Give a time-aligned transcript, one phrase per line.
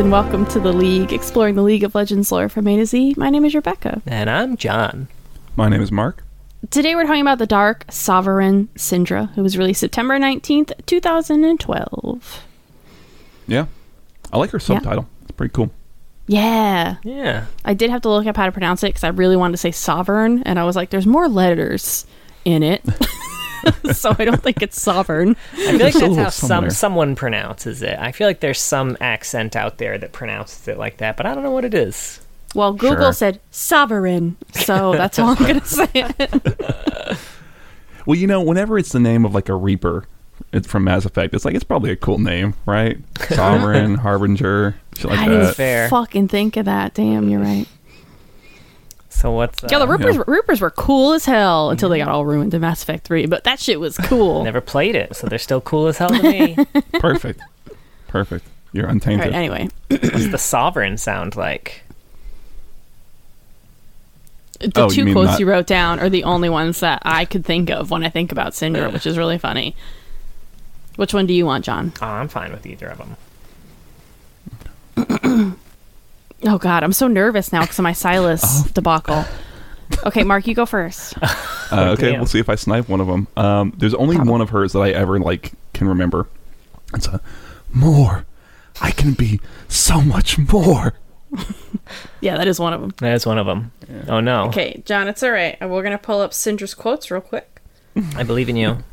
[0.00, 3.16] and welcome to the League, exploring the League of Legends lore from A to Z.
[3.18, 4.00] My name is Rebecca.
[4.06, 5.08] And I'm John.
[5.56, 6.24] My name is Mark.
[6.70, 12.44] Today we're talking about the Dark Sovereign Syndra, who was released September 19th, 2012.
[13.46, 13.66] Yeah.
[14.32, 15.06] I like her subtitle.
[15.20, 15.70] It's pretty cool.
[16.26, 16.96] Yeah.
[17.04, 17.44] Yeah.
[17.66, 19.58] I did have to look up how to pronounce it because I really wanted to
[19.58, 22.06] say sovereign, and I was like, there's more letters
[22.46, 22.82] in it.
[23.92, 25.36] so I don't think it's sovereign.
[25.52, 27.98] I feel like that's how some someone pronounces it.
[27.98, 31.34] I feel like there's some accent out there that pronounces it like that, but I
[31.34, 32.20] don't know what it is.
[32.54, 33.12] Well, Google Sure.
[33.12, 37.16] said sovereign, so that's all I'm going to say.
[38.06, 40.04] Well, you know, whenever it's the name of like a Reaper
[40.52, 42.98] it's from Mass Effect, it's like it's probably a cool name, right?
[43.28, 45.54] Sovereign, Harbinger, shit like I didn't.
[45.54, 45.88] Fair.
[45.88, 46.94] fucking think of that.
[46.94, 47.66] Damn, you're right.
[49.20, 50.22] So what's uh, Yeah, the Reapers, yeah.
[50.26, 53.44] Reapers were cool as hell until they got all ruined in Mass Effect 3, but
[53.44, 54.44] that shit was cool.
[54.44, 56.56] never played it, so they're still cool as hell to me.
[56.94, 57.40] Perfect.
[58.08, 58.46] Perfect.
[58.72, 59.26] You're untainted.
[59.26, 59.68] right, anyway.
[59.88, 61.82] What's the sovereign sound like?
[64.60, 67.24] The Oh, you two quotes not- you wrote down are the only ones that I
[67.26, 69.76] could think of when I think about Syndra, which is really funny.
[70.96, 71.92] Which one do you want, John?
[72.00, 72.98] Oh, I'm fine with either of
[74.96, 75.56] them.
[76.44, 78.68] Oh, God, I'm so nervous now because of my Sylas Oh.
[78.72, 79.24] debacle.
[80.06, 81.14] Okay, Mark, you go first.
[81.72, 82.18] Uh, okay, damn.
[82.18, 83.28] we'll see if I snipe one of them.
[83.36, 86.26] Um, there's only one of hers that I ever like can remember.
[86.92, 87.20] It's a
[87.72, 88.26] more.
[88.80, 90.94] I can be so much more.
[92.20, 92.92] Yeah, that is one of them.
[92.98, 93.70] That is one of them.
[94.08, 95.56] Oh no, Okay, John, it's all right.
[95.60, 97.60] We're going to pull up Syndra's quotes real quick.
[98.16, 98.78] I believe in you.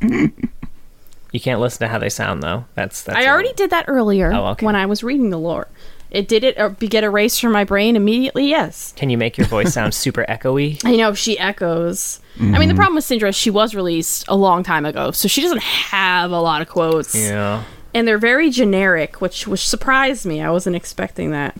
[1.32, 2.64] you can't listen to how they sound though.
[2.76, 3.18] That's that's.
[3.18, 4.64] I a- already did that earlier Oh, okay.
[4.64, 5.66] when I was reading the lore.
[6.10, 8.48] It did it uh, get erased from my brain immediately.
[8.48, 10.80] Yes, Can you make your voice sound super echoey?
[10.84, 12.20] I know she echoes.
[12.38, 12.76] I mean, the mm-hmm.
[12.76, 16.40] problem with Syndra, she was released a long time ago, so she doesn't have a
[16.40, 17.64] lot of quotes, Yeah.
[17.92, 20.40] and they're very generic, which which surprised me.
[20.40, 21.56] I wasn't expecting that.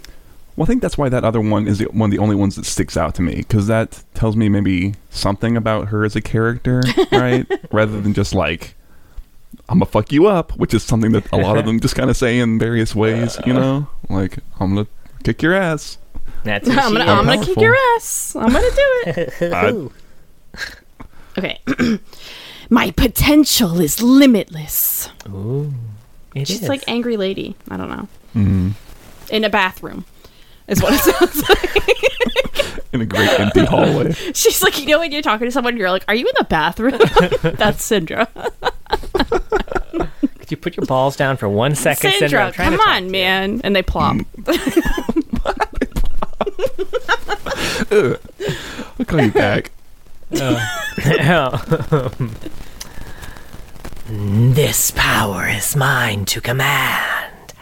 [0.59, 2.57] Well, I think that's why that other one is the, one of the only ones
[2.57, 6.21] that sticks out to me because that tells me maybe something about her as a
[6.21, 6.83] character,
[7.13, 7.47] right?
[7.73, 8.75] Rather than just like,
[9.69, 12.09] I'm gonna fuck you up, which is something that a lot of them just kind
[12.11, 13.87] of say in various ways, you know?
[14.09, 14.87] Like, I'm gonna
[15.25, 15.99] kick your ass.
[16.45, 17.11] That's who I'm gonna is.
[17.11, 18.35] I'm gonna kick your ass.
[18.37, 19.33] I'm gonna do it.
[19.53, 19.89] I-
[21.39, 21.59] okay.
[22.71, 25.09] My potential is limitless.
[25.29, 25.73] Ooh,
[26.35, 26.69] it She's is.
[26.69, 27.55] like angry lady.
[27.71, 28.09] I don't know.
[28.35, 28.73] mm,
[29.31, 30.05] In a bathroom.
[30.69, 31.69] Is what it sounds like.
[32.93, 34.13] in a great empty hallway.
[34.35, 36.45] She's like, you know, when you're talking to someone, you're like, "Are you in the
[36.45, 36.93] bathroom?"
[37.57, 38.29] That's Syndra.
[40.39, 42.53] Could you put your balls down for one second, Syndra?
[42.53, 43.61] Syndra, come on, man.
[43.63, 44.17] And they plop.
[44.17, 44.27] Mm.
[48.99, 49.71] I'll call you back.
[50.35, 52.11] Oh.
[54.07, 57.55] this power is mine to command.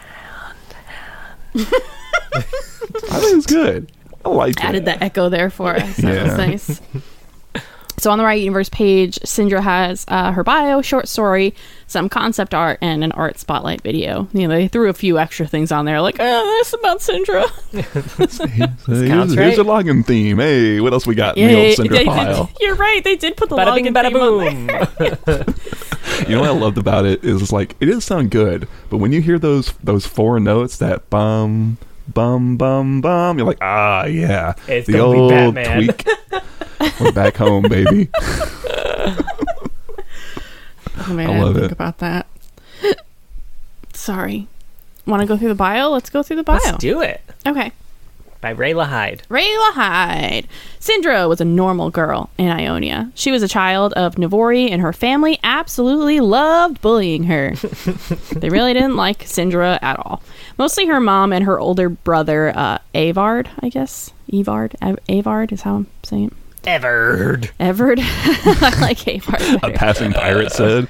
[2.35, 3.91] I think it's good.
[4.25, 4.85] I like Added it.
[4.85, 5.97] that echo there for us.
[5.97, 6.23] That Yeah.
[6.23, 6.81] was nice.
[7.99, 11.55] So on the Riot Universe page, Syndra has uh, her bio, short story,
[11.87, 14.27] some concept art, and an art spotlight video.
[14.33, 17.49] You know, they threw a few extra things on there, like, oh, this about Syndra.
[17.71, 19.55] Here's, counts, here's right?
[19.57, 20.37] your login theme.
[20.37, 22.45] Hey, what else we got in the old Cinder they pile?
[22.45, 23.03] did, you're right.
[23.03, 25.15] They did put the Bada bing, login bada theme on there.
[25.15, 26.29] boom.
[26.29, 28.97] You know what I loved about it is it's like it does sound good, but
[28.97, 31.79] when you hear those those four notes, that bum
[32.13, 35.83] bum bum bum, you're like, ah, yeah, It's the gonna be old Batman.
[35.85, 36.07] tweak.
[37.01, 38.09] We're back home, baby.
[40.99, 41.71] Oh man, I I, love think it.
[41.71, 42.27] about that.
[43.93, 44.47] Sorry.
[45.05, 45.89] Want to go through the bio?
[45.89, 46.59] Let's go through the bio.
[46.63, 47.21] Let's do it.
[47.45, 47.71] okay.
[48.41, 49.23] By Rayla Heide.
[49.29, 50.47] Rayla Heide.
[50.79, 53.11] Syndra was a normal girl in Ionia.
[53.15, 57.55] She was a child of Navori, and her family absolutely loved bullying her.
[58.33, 60.21] they really didn't like Syndra at all.
[60.57, 64.11] Mostly her mom and her older brother, uh, Avard, I guess.
[64.31, 64.75] Evard?
[64.81, 66.33] Av- Avard is how I'm saying it.
[66.67, 67.49] Everard.
[67.61, 67.99] Everard.
[68.03, 69.63] I like Avard.
[69.63, 70.87] A passing pirate said,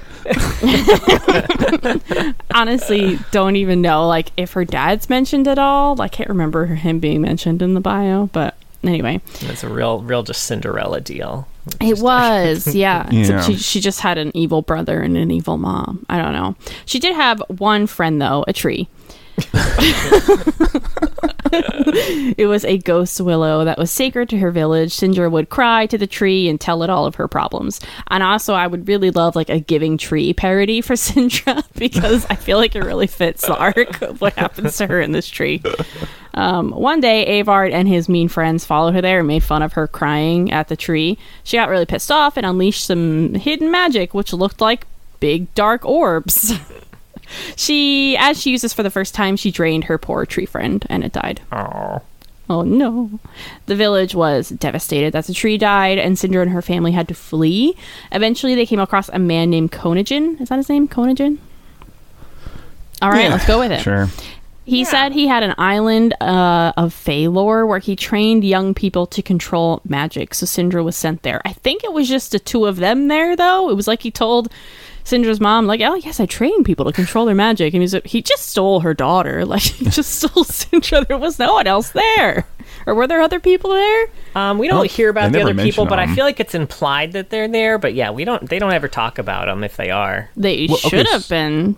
[2.54, 6.00] honestly don't even know like if her dad's mentioned at all.
[6.02, 10.24] I can't remember him being mentioned in the bio, but anyway, It's a real, real
[10.24, 11.46] just Cinderella deal.
[11.80, 13.06] it was yeah.
[13.06, 13.40] Except Yeah.
[13.42, 16.04] she she just had an evil brother and an evil mom.
[16.10, 16.56] I don't know.
[16.86, 18.88] She did have one friend though, a tree.
[22.36, 24.92] it was a ghost willow that was sacred to her village.
[24.94, 27.80] Syndra would cry to the tree and tell it all of her problems.
[28.08, 32.34] And also, I would really love like a Giving Tree parody for Syndra because I
[32.34, 35.62] feel like it really fits the arc of what happens to her in this tree.
[36.34, 39.72] Um, one day, Avard and his mean friends followed her there and made fun of
[39.72, 41.18] her crying at the tree.
[41.42, 44.86] She got really pissed off and unleashed some hidden magic, which looked like
[45.20, 46.52] big dark orbs.
[47.56, 50.84] she, as she used this for the first time, she drained her poor tree friend,
[50.88, 51.40] and it died.
[51.52, 52.02] Oh.
[52.50, 53.20] Oh no.
[53.66, 57.14] The village was devastated that the tree died, and Syndra and her family had to
[57.14, 57.76] flee.
[58.10, 60.40] Eventually, they came across a man named Konagen.
[60.40, 60.88] Is that his name?
[60.88, 61.38] Konagen?
[63.02, 63.80] All right, Yeah, let's go with it.
[63.80, 64.08] Sure.
[64.64, 69.22] He said he had an island uh, of Fae'lor where he trained young people to
[69.22, 70.34] control magic.
[70.34, 71.40] So Syndra was sent there.
[71.46, 73.70] I think it was just the two of them there, though.
[73.70, 74.52] It was like he told
[75.08, 78.20] Syndra's mom, like, "Oh yes, I train people to control their magic," and he's he
[78.22, 79.44] just stole her daughter.
[79.48, 81.06] Like he just stole Syndra.
[81.08, 82.46] There was no one else there,
[82.86, 84.06] or were there other people there?
[84.34, 86.54] Um, we don't Well, hear about the other people, mention but I feel like it's
[86.54, 87.78] implied that they're there.
[87.78, 88.48] But yeah, we don't.
[88.48, 90.28] They don't ever talk about them if they are.
[90.36, 91.76] They Well, okay, should have been.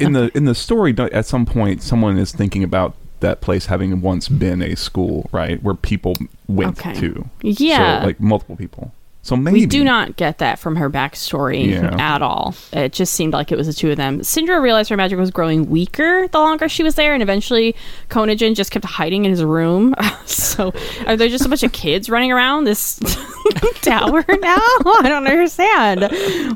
[0.00, 4.00] In the in the story, at some point, someone is thinking about that place having
[4.00, 6.14] once been a school, right, where people
[6.48, 6.94] went Okay.
[6.98, 7.28] to.
[7.42, 8.00] Yeah.
[8.00, 8.92] So, like multiple people.
[9.24, 11.94] So maybe We do not get that from her backstory Yeah.
[11.96, 12.56] at all.
[12.72, 14.18] It just seemed like it was the two of them.
[14.20, 17.76] Syndra realized her magic was growing weaker the longer she was there, and eventually
[18.10, 19.94] Konagen just kept hiding in his room.
[20.26, 20.72] so,
[21.06, 22.98] are there just a bunch of kids running around this
[23.82, 24.56] tower now?
[24.58, 26.00] I don't understand.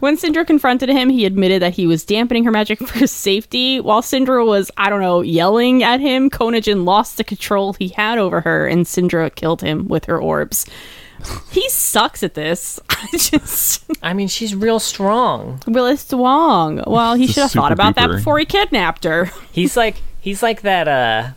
[0.02, 3.78] When Syndra confronted him, he admitted that he was dampening her magic for his safety.
[3.80, 8.18] While Syndra was, I don't know, yelling at him, Konagen lost the control he had
[8.18, 10.66] over her, and Syndra killed him with her orbs.
[11.50, 12.78] He sucks at this.
[12.90, 15.60] I just I mean, she's real strong.
[15.66, 16.82] Willis Wong.
[16.86, 19.30] Well, he should have thought super about that duper- before he kidnapped her.
[19.52, 20.88] He's like he's like that.
[20.88, 21.30] uh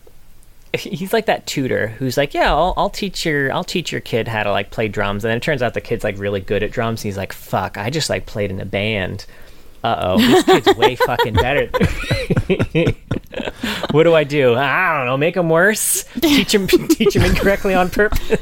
[0.78, 4.28] He's like that tutor who's like, yeah, I'll, I'll teach your I'll teach your kid
[4.28, 6.62] how to like play drums, and then it turns out the kid's like really good
[6.64, 7.02] at drums.
[7.02, 9.26] And he's like, fuck, I just like played in a band.
[9.84, 11.70] Uh oh, this kid's way fucking better.
[13.92, 14.54] what do I do?
[14.56, 15.18] I don't know.
[15.18, 16.04] Make him worse.
[16.22, 18.40] Teach him teach him incorrectly on purpose.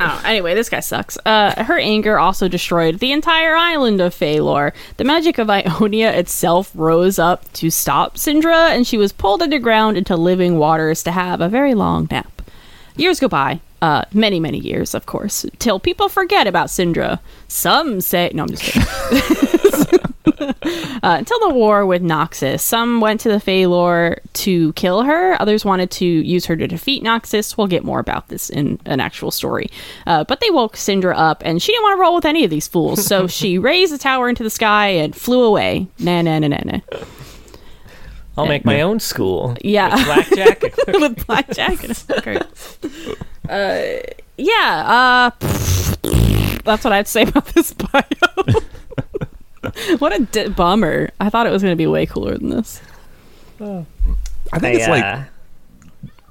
[0.00, 1.16] Oh, anyway, this guy sucks.
[1.24, 4.72] Uh, her anger also destroyed the entire island of Fae'lor.
[4.96, 9.96] The magic of Ionia itself rose up to stop Syndra, and she was pulled underground
[9.96, 12.42] into living waters to have a very long nap.
[12.96, 17.20] Years go by, uh, many, many years, of course, till people forget about Syndra.
[17.48, 20.00] Some say, no, I'm just kidding.
[21.02, 22.60] Uh, until the war with Noxus.
[22.60, 27.02] Some went to the Fae'lor to kill her, others wanted to use her to defeat
[27.02, 27.58] Noxus.
[27.58, 29.68] We'll get more about this in an actual story.
[30.06, 32.50] Uh, but they woke Syndra up, and she didn't want to roll with any of
[32.50, 35.88] these fools, so she raised the tower into the sky and flew away.
[35.98, 36.80] Nah, nah, nah, nah, nah.
[38.38, 39.56] I'll make my own school.
[39.60, 39.94] Yeah.
[39.94, 40.62] With blackjack.
[40.88, 42.78] with blackjack and hookers.
[43.48, 44.00] Uh,
[44.38, 45.30] yeah, uh,
[46.64, 48.02] that's what I have to say about this bio.
[49.98, 51.10] what a di- bummer.
[51.20, 52.80] I thought it was going to be way cooler than this.
[53.60, 53.84] I
[54.58, 55.22] think They, it's like uh,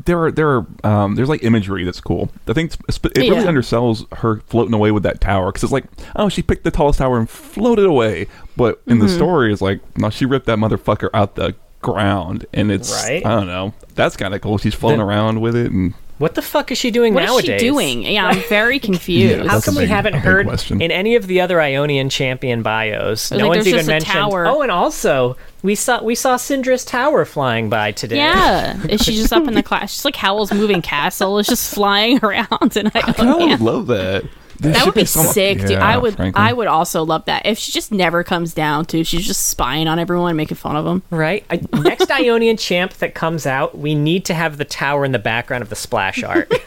[0.06, 2.30] there are there are um, there's like imagery that's cool.
[2.48, 3.44] I think it really Yeah.
[3.46, 5.86] undersells her floating away with that tower because it's like
[6.16, 8.28] oh she picked the tallest tower and floated away,
[8.58, 9.08] but in Mm-hmm.
[9.08, 13.26] the story it's like no she ripped that motherfucker out the ground and it's Right.
[13.26, 14.58] I don't know that's kind of cool.
[14.58, 17.30] She's floating Then- around with it and what the fuck is she doing What is
[17.30, 17.62] nowadays?
[17.62, 18.04] she doing?
[18.04, 19.38] Yeah, I'm very confused.
[19.38, 20.82] Yeah, How That's a come we haven't heard question.
[20.82, 23.32] in any of the other Ionian champion bios?
[23.32, 24.12] No like one's even mentioned.
[24.14, 24.46] tower.
[24.48, 28.18] Oh, and also we saw we saw Syndra's tower flying by today.
[28.18, 29.94] Yeah, is she just up in the class?
[29.94, 31.40] She's like Howl's Moving Castle.
[31.40, 34.24] Is just flying around, and I, I kind of would love that.
[34.60, 35.72] There that would be some- sick, dude.
[35.72, 36.42] Yeah, I would, frankly.
[36.42, 39.04] I would also love that if she just never comes down to.
[39.04, 41.04] She's just spying on everyone, making fun of them.
[41.10, 41.44] Right.
[41.50, 45.20] I, next Ionian champ that comes out, we need to have the tower in the
[45.20, 46.48] background of the splash art.
[46.52, 46.62] it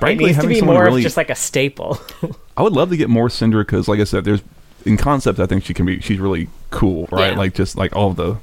[0.00, 2.00] Frankly, needs to be more really of just like a staple.
[2.56, 4.42] I would love to get more Cinder because, like I said, there's
[4.84, 5.38] in concept.
[5.40, 6.00] I think she can be.
[6.00, 7.32] She's really cool, right?
[7.32, 7.38] Yeah.
[7.38, 8.36] Like just like all the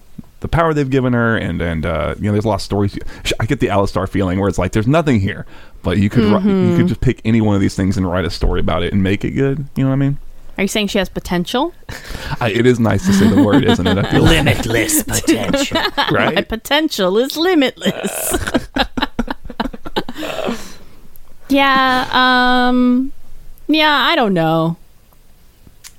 [0.46, 2.98] the power they've given her, and and uh, you know, there's a lot of stories.
[3.40, 5.46] I get the Alistar feeling where it's like there's nothing here,
[5.82, 6.78] but you could wri- you Mm-hmm.
[6.78, 9.02] could just pick any one of these things and write a story about it and
[9.02, 9.66] make it good.
[9.76, 10.18] You know what I mean?
[10.58, 11.74] Are you saying she has potential?
[12.40, 13.98] I, it is nice to say the word, isn't it?
[13.98, 15.82] I feel like, Limitless potential.
[15.98, 16.48] My right.
[16.48, 18.38] potential is limitless.
[21.50, 22.08] yeah.
[22.12, 23.12] Um.
[23.68, 23.92] Yeah.
[23.92, 24.78] I don't know.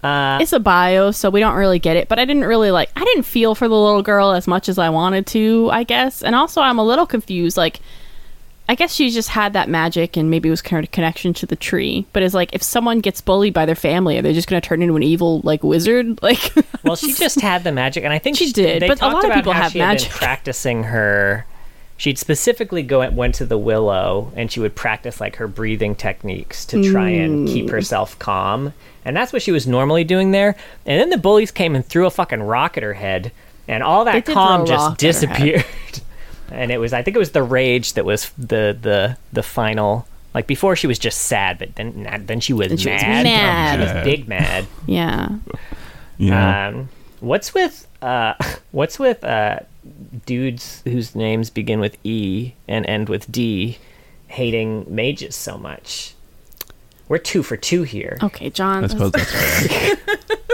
[0.07, 2.09] Uh, It's a bio, so we don't really get it.
[2.09, 2.91] But I didn't really like.
[2.97, 5.69] I didn't feel for the little girl as much as I wanted to.
[5.73, 7.57] I guess, and also I'm a little confused.
[7.57, 7.81] Like,
[8.69, 11.33] I guess she just had that magic, and maybe it was kind of a connection
[11.35, 12.07] to the tree.
[12.13, 14.67] But it's like if someone gets bullied by their family, are they just going to
[14.69, 16.19] turn into an evil like wizard?
[16.23, 16.53] Like,
[16.85, 19.25] well, she just had the magic, and I think She did, They but a lot
[19.25, 20.11] of people have magic.
[20.11, 21.47] practicing her.
[21.99, 26.65] She'd specifically go went to the willow, and she would practice like her breathing techniques
[26.67, 27.53] to try and Mm.
[27.53, 28.75] keep herself calm,
[29.05, 30.57] and that's what she was normally doing there.
[30.85, 33.33] And then the bullies came and threw a fucking rock at her head,
[33.67, 35.65] and all that calm just rock at her head.
[35.65, 35.65] disappeared.
[36.53, 40.07] and it was, I think, it was the rage that was the the the final.
[40.35, 43.25] Like before, she was just sad, but then then she was Then she was mad.
[43.25, 43.75] mad.
[43.88, 44.67] She was big mad.
[44.87, 45.29] yeah.
[46.19, 46.69] Yeah.
[46.69, 46.88] Um,
[47.21, 48.35] What's with uh,
[48.73, 49.61] what's with uh,
[50.26, 53.78] dudes whose names begin with E and end with D,
[54.28, 56.14] hating mages so much?
[57.09, 58.19] We're two for two here.
[58.23, 58.85] Okay, John.
[58.85, 59.99] I suppose that's right.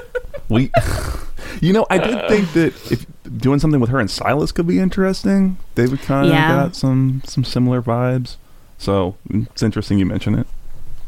[0.49, 0.71] we,
[1.61, 3.07] you know, I did think that if
[3.39, 5.57] doing something with her and Sylas could be interesting.
[5.75, 6.49] They would kind of Yeah.
[6.49, 8.37] got some some similar vibes.
[8.79, 10.47] So it's interesting you mention it.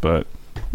[0.00, 0.26] But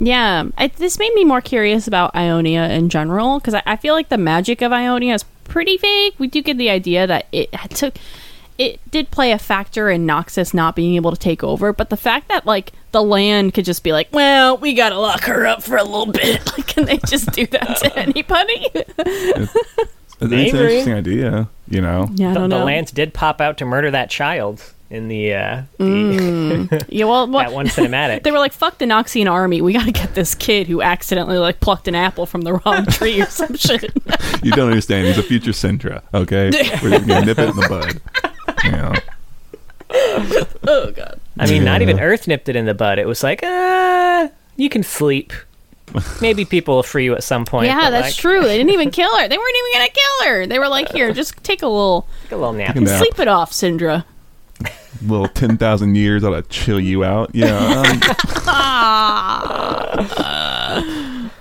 [0.01, 3.93] Yeah, I, this made me more curious about Ionia in general because I, I feel
[3.93, 6.13] like the magic of Ionia is pretty vague.
[6.17, 7.95] We do get the idea that it took,
[8.57, 11.97] it did play a factor in Noxus not being able to take over, but the
[11.97, 15.63] fact that like the land could just be like, well, we gotta lock her up
[15.63, 18.67] for a little bit, like, can they just do that to anybody?
[18.73, 21.49] it's, it's an interesting idea.
[21.67, 22.65] You know, yeah, I The, don't the know.
[22.65, 27.43] Lance did pop out to murder that child in the, uh, the yeah, well, well
[27.43, 28.23] that one cinematic.
[28.23, 29.61] they were like, "Fuck the Noxian army.
[29.61, 32.85] We got to get this kid who accidentally like plucked an apple from the wrong
[32.89, 33.91] tree or some shit."
[34.43, 35.07] you don't understand.
[35.07, 36.01] He's a future Syndra.
[36.13, 36.49] Okay,
[36.81, 38.01] we're gonna nip it in the bud.
[38.63, 38.93] You know.
[40.67, 41.19] oh god.
[41.37, 42.99] I mean, not even Earth nipped it in the bud.
[42.99, 45.33] It was like, uh, you can sleep.
[46.21, 47.67] Maybe people will free you at some point.
[47.67, 48.41] Yeah, that's like, true.
[48.43, 49.27] They didn't even kill her.
[49.27, 50.47] They weren't even gonna kill her.
[50.47, 52.73] They were like, "Here, just take a little, Take a little nap.
[52.73, 52.99] Take a nap.
[52.99, 54.03] sleep it off, Syndra."
[55.01, 57.31] Little ten thousand years ought to chill you out.
[57.33, 57.83] Yeah.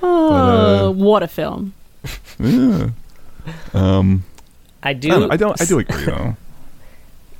[0.00, 0.02] Um,
[0.98, 1.74] what a film!
[2.38, 2.90] yeah.
[3.74, 4.24] Um,
[4.82, 5.08] I I do.
[5.08, 5.60] don't, I don't.
[5.60, 6.36] I do agree though.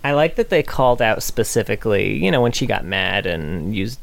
[0.05, 3.99] I like that they called out specifically, you know, when she got mad and used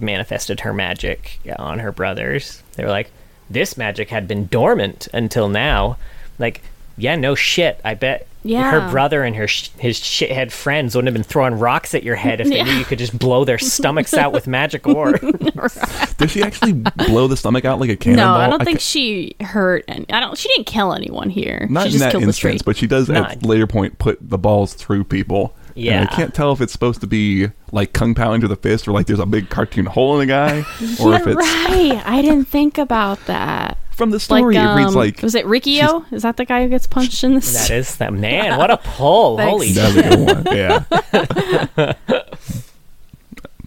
[0.00, 2.62] manifested her magic on her brothers.
[2.74, 3.10] They were like,
[3.48, 5.96] "This magic had been dormant until now."
[6.38, 6.62] Like,
[7.00, 7.80] yeah, no shit.
[7.84, 8.70] I bet Yeah.
[8.70, 12.16] her brother and her sh- his shithead friends wouldn't have been throwing rocks at your
[12.16, 15.12] head if they knew you could just blow their stomachs out with magic ore.
[16.18, 18.38] Did she actually blow the stomach out like a cannonball?
[18.38, 18.44] No.
[18.44, 19.84] I don't ca- think she hurt.
[19.88, 20.36] And I don't.
[20.36, 21.66] She didn't kill anyone here.
[21.70, 22.52] Not she in just that the tree.
[22.52, 23.24] instance, but she does Nah.
[23.30, 25.54] at later point put the balls through people.
[25.76, 26.02] And Yeah.
[26.10, 28.92] I can't tell if it's supposed to be like kung pao into the fist, or
[28.92, 30.58] like there's a big cartoon hole in the guy,
[31.00, 32.02] or if it's right.
[32.04, 33.78] I didn't think about that.
[34.00, 34.56] From the Like, story.
[34.56, 36.10] it reads um, like was it Rikio?
[36.12, 37.52] Is that the guy who gets punched in this?
[37.52, 38.56] that is that man.
[38.58, 39.36] What a pull!
[39.36, 39.50] Thanks.
[39.50, 40.56] Holy That's a good one.
[40.56, 40.84] Yeah.
[41.76, 42.28] but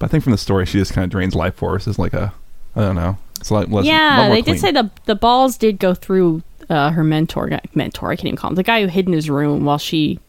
[0.02, 1.88] I think from the story, she just kind of drains life force.
[1.88, 2.34] It's like a,
[2.76, 3.18] I don't know.
[3.40, 4.56] It's like less, yeah, they clean.
[4.56, 7.60] did say the the balls did go through uh, her mentor.
[7.76, 10.20] Mentor, I can't even call him the guy who hid in his room while she,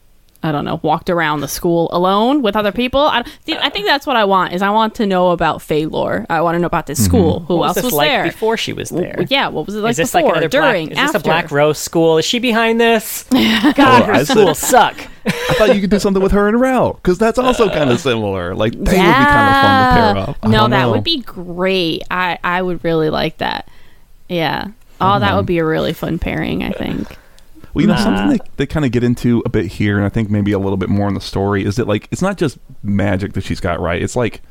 [0.45, 3.01] I don't know, walked around the school alone with other people.
[3.01, 4.53] I, see, I think that's what I want.
[4.53, 6.25] Is I want to know about Fey lore.
[6.29, 7.07] I want to know about this mm-hmm.
[7.07, 7.39] school.
[7.41, 8.23] Who What was else this was like there?
[8.25, 9.25] before she was W- there?
[9.27, 10.91] Yeah, what was it like is this before, like another during, black?
[10.91, 11.13] Is after?
[11.13, 12.17] this a Black Rose school?
[12.19, 13.25] Is she behind this?
[13.33, 14.95] Oh, God, Oh, her I said- suck.
[15.25, 17.95] I thought you could do something with her and Rell because that's also kind of
[17.95, 18.53] uh, similar.
[18.53, 20.37] Like they would be kind of fun to pair up.
[20.43, 20.91] I No, that know.
[20.91, 22.03] would be great.
[22.11, 23.67] I I would really like that.
[24.29, 24.67] Yeah.
[25.01, 26.63] Oh, that would be a really fun pairing.
[26.63, 27.17] I think.
[27.75, 28.03] Well, you know, Nah.
[28.03, 30.59] something they, they kind of get into a bit here, and I think maybe a
[30.59, 33.59] little bit more in the story is that like it's not just magic that she's
[33.59, 34.01] got right.
[34.01, 34.41] It's like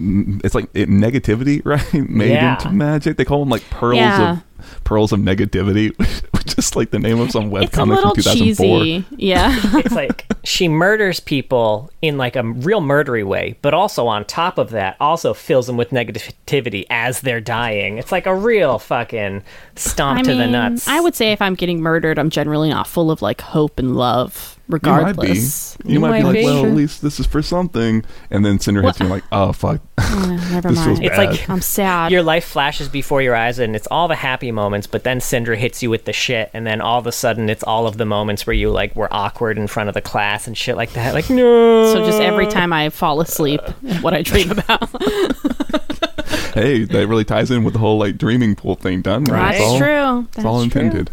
[0.00, 1.92] it's like it, negativity, right?
[2.08, 2.54] Made Yeah.
[2.54, 3.16] into magic.
[3.16, 4.32] They call them like pearls Yeah.
[4.32, 4.42] of
[4.84, 5.96] pearls of negativity,
[6.32, 8.80] which is like the name of some It's a webcomic from 2004.
[8.84, 9.04] cheesy.
[9.16, 9.58] Yeah.
[9.84, 14.58] It's like she murders people in like a real murdery way, but also on top
[14.58, 17.98] of that, also fills them with negativity as they're dying.
[17.98, 19.42] It's like a real fucking
[19.76, 20.86] stomp I to mean, the nuts.
[20.88, 23.96] I would say if I'm getting murdered, I'm generally not full of like hope and
[23.96, 24.88] love, You might be.
[24.88, 25.78] regardless.
[25.84, 26.44] You might be like, be.
[26.44, 28.04] well, at least this is for something.
[28.30, 29.80] And then Cinder hits you and like, oh, fuck.
[30.14, 31.04] Uh, never This feels mind.
[31.04, 32.12] It's like I'm sad.
[32.12, 35.54] your life flashes before your eyes and it's all the happy moments, but then Cinder
[35.56, 38.06] hits you with the shit, and then all of a sudden it's all of the
[38.06, 41.12] moments where you like were awkward in front of the class and shit like that.
[41.14, 41.92] Like, no.
[41.92, 43.60] so just every time I fall asleep,
[44.00, 44.88] what I dream about.
[46.54, 49.24] hey, that really ties in with the whole like dreaming pool thing done.
[49.24, 49.40] Right?
[49.40, 49.50] Right.
[49.50, 50.28] It's That's all- true.
[50.36, 50.82] It's all That's true.
[50.82, 51.10] intended.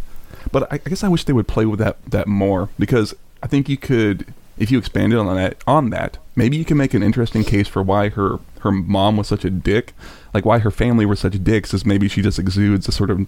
[0.51, 3.47] But I, I guess I wish they would play with that that more because I
[3.47, 7.03] think you could, if you expanded on that, on that, maybe you can make an
[7.03, 9.93] interesting case for why her her mom was such a dick,
[10.33, 11.73] like why her family were such dicks.
[11.73, 13.25] Is maybe she just exudes a sort of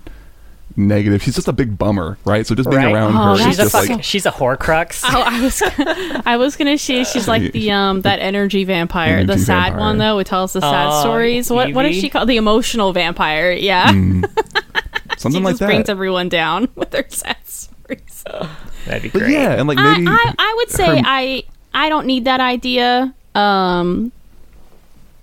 [0.76, 1.22] negative.
[1.22, 2.48] She's just a big bummer, right?
[2.48, 2.94] So just being Right.
[2.94, 5.04] around Oh, her she's is a just fucking, like she's a horcrux.
[5.06, 5.62] Oh, I was,
[6.26, 9.80] I was gonna say she's like the um that energy vampire, the sad vampire.
[9.80, 11.50] one though, who tells the sad Oh, stories.
[11.52, 12.28] What what is she called?
[12.30, 13.52] The emotional vampire.
[13.52, 13.88] Yeah,
[15.18, 15.66] something she like just that.
[15.68, 18.24] brings everyone down with her sad stories.
[18.86, 19.32] That'd be but great.
[19.34, 21.44] yeah, and like I, maybe I, I would say her- I
[21.74, 23.14] I don't need that idea.
[23.36, 24.12] Um,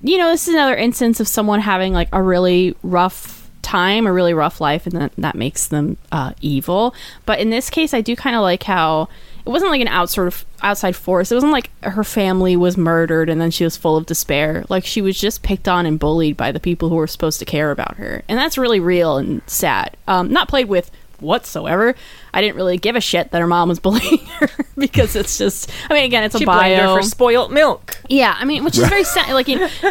[0.02, 4.12] you know, this is another instance of someone having like a really rough time, a
[4.12, 6.95] really rough life, and that that makes them uh, evil.
[7.26, 9.09] But in this case, I do kind of like how
[9.45, 11.30] it wasn't like an out sort of outside force.
[11.30, 14.64] It wasn't like her family was murdered and then she was full of despair.
[14.69, 17.45] Like she was just picked on and bullied by the people who were supposed to
[17.45, 19.97] care about her, and that's really real and sad.
[20.09, 20.90] Um, not played with
[21.22, 21.94] whatsoever.
[22.32, 25.70] I didn't really give a shit that her mom was bullying her because it's just.
[25.90, 26.94] I mean, again, it's She a bio.
[26.94, 27.96] her for spoilt milk.
[28.08, 29.32] Yeah, I mean, which is very sad.
[29.32, 29.68] Like, you know,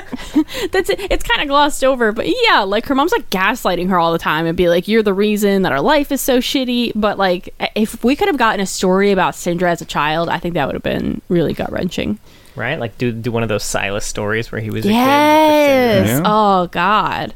[0.71, 0.99] that's it.
[1.11, 4.19] It's kind of glossed over, but yeah, like her mom's like gaslighting her all the
[4.19, 7.53] time and be like, "You're the reason that our life is so shitty." But like,
[7.75, 10.65] if we could have gotten a story about Syndra as a child, I think that
[10.65, 12.19] would have been really gut wrenching.
[12.55, 12.79] Right?
[12.79, 16.07] Like do do one of those Sylas stories where he was a Yes.
[16.07, 16.21] Yeah.
[16.25, 17.33] Oh God.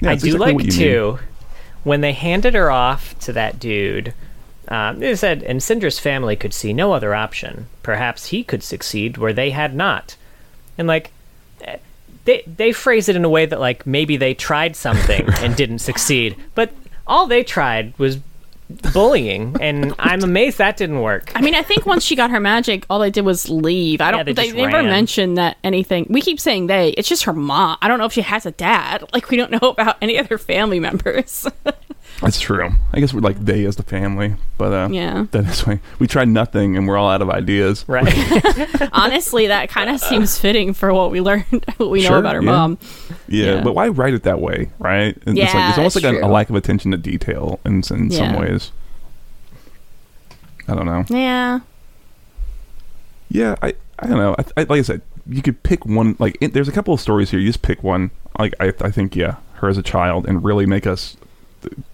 [0.00, 1.18] Yeah, I do exactly like what you too
[1.84, 4.14] when they handed her off to that dude.
[4.68, 7.66] Um, they said, and Syndra's family could see no other option.
[7.82, 10.16] Perhaps he could succeed where they had not.
[10.78, 11.10] And like,
[11.62, 11.78] eh,
[12.24, 15.80] they they phrase it in a way that like maybe they tried something and didn't
[15.80, 16.72] succeed, but
[17.06, 18.18] all they tried was
[18.92, 21.32] bullying, and I'm amazed that didn't work.
[21.34, 24.00] I mean, I think once she got her magic, all they did was leave.
[24.00, 24.26] I don't.
[24.26, 24.86] Yeah, they they never ran.
[24.86, 26.06] mentioned that anything.
[26.08, 26.90] We keep saying they.
[26.90, 27.78] It's just her mom.
[27.82, 29.04] I don't know if she has a dad.
[29.12, 31.46] Like we don't know about any other family members.
[32.20, 32.70] That's true.
[32.92, 35.26] I guess we're like they as the family, but uh, Yeah.
[35.32, 37.84] that is why we tried nothing and we're all out of ideas.
[37.88, 38.06] Right?
[38.92, 42.42] Honestly, that kind of seems fitting for what we learned, what we know about her
[42.42, 42.50] yeah.
[42.50, 42.78] mom.
[43.26, 43.60] Yeah, Yeah.
[43.64, 45.16] but why write it that way, right?
[45.26, 47.58] And it's, like, Yeah, it's almost it's like a, a lack of attention to detail
[47.64, 48.70] in, in some ways.
[50.68, 51.04] I don't know.
[51.08, 51.60] Yeah.
[53.30, 54.36] Yeah, I, I don't know.
[54.38, 56.16] I, I, like I said, you could pick one.
[56.18, 57.40] Like, it, there's a couple of stories here.
[57.40, 58.10] You just pick one.
[58.38, 61.16] Like, I, I think, yeah, her as a child, and really make us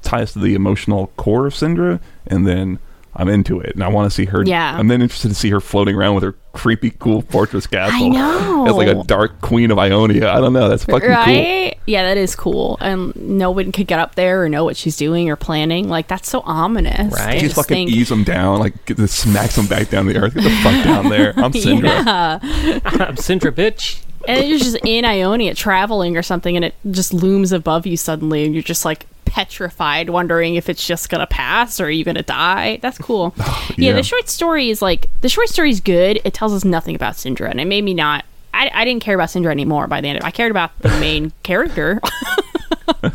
[0.02, 2.78] tie us to the emotional core of Syndra, and then
[3.14, 4.44] I'm into it, and I want to see her.
[4.44, 4.76] Yeah.
[4.78, 8.04] I'm then interested to see her floating around with her creepy, cool fortress castle.
[8.04, 8.66] I know.
[8.66, 10.30] as like a dark queen of Ionia.
[10.30, 10.68] I don't know.
[10.68, 11.70] That's fucking cool.
[11.86, 12.76] Yeah, that is cool.
[12.80, 15.88] And no one could get up there or know what she's doing or planning.
[15.88, 17.12] Like that's so ominous.
[17.12, 17.32] Right.
[17.34, 19.88] to She just just fucking think- ease them down, like get, just smacks them back
[19.88, 20.34] down the earth.
[20.34, 21.32] Get the fuck down there.
[21.36, 21.84] I'm Syndra.
[21.84, 22.38] Yeah.
[22.84, 24.02] I'm Syndra, bitch.
[24.28, 28.44] and you're just in Ionia traveling or something, and it just looms above you suddenly,
[28.44, 32.22] and you're just like petrified, wondering if it's just gonna pass or are you gonna
[32.22, 32.78] die.
[32.82, 33.34] That's cool.
[33.38, 33.44] yeah.
[33.46, 33.92] Oh, yeah.
[33.92, 36.20] the short story is like the short story is good.
[36.24, 38.24] It tells us nothing about Syndra, and it made me not.
[38.54, 40.26] I, I didn't care about Syndra anymore by the end of it.
[40.26, 42.00] I cared about the main character,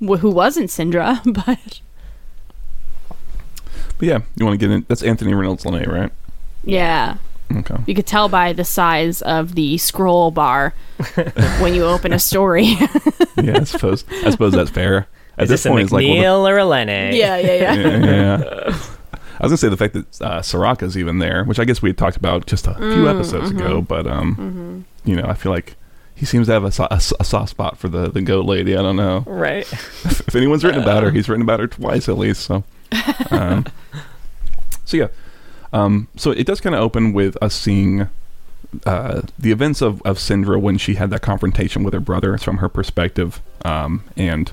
[0.00, 1.80] who wasn't Syndra, but
[3.98, 4.84] But yeah, you want to get in?
[4.88, 6.12] That's Anthony Reynolds Lene, right?
[6.64, 7.16] yeah.
[7.56, 7.76] Okay.
[7.86, 10.74] You could tell by the size of the scroll bar
[11.60, 12.74] when you open a story.
[13.40, 14.04] Yeah, I suppose.
[14.24, 15.06] I suppose that's fair.
[15.38, 17.16] At Is this this a point, it's like, well, or a Lenny?
[17.16, 17.74] yeah, yeah, yeah.
[17.74, 18.36] yeah, yeah.
[19.40, 21.90] I was gonna say the fact that uh, Soraka's even there, which I guess we
[21.90, 23.58] had talked about just a few Mm, episodes mm-hmm.
[23.64, 25.76] ago, but um, you know, I feel like
[26.16, 28.44] he seems to have a, so- a s- a soft spot for the the goat
[28.46, 28.76] lady.
[28.76, 29.72] I don't know Right.
[29.72, 32.40] if anyone's written about her, he's written about her twice at least.
[32.42, 32.64] So,
[33.30, 33.64] um,
[34.84, 35.06] so yeah,
[35.72, 38.08] um, so it does kind of open with us seeing
[38.84, 42.34] uh, the events of of Syndra when she had that confrontation with her brother.
[42.34, 44.52] It's from her perspective, um, and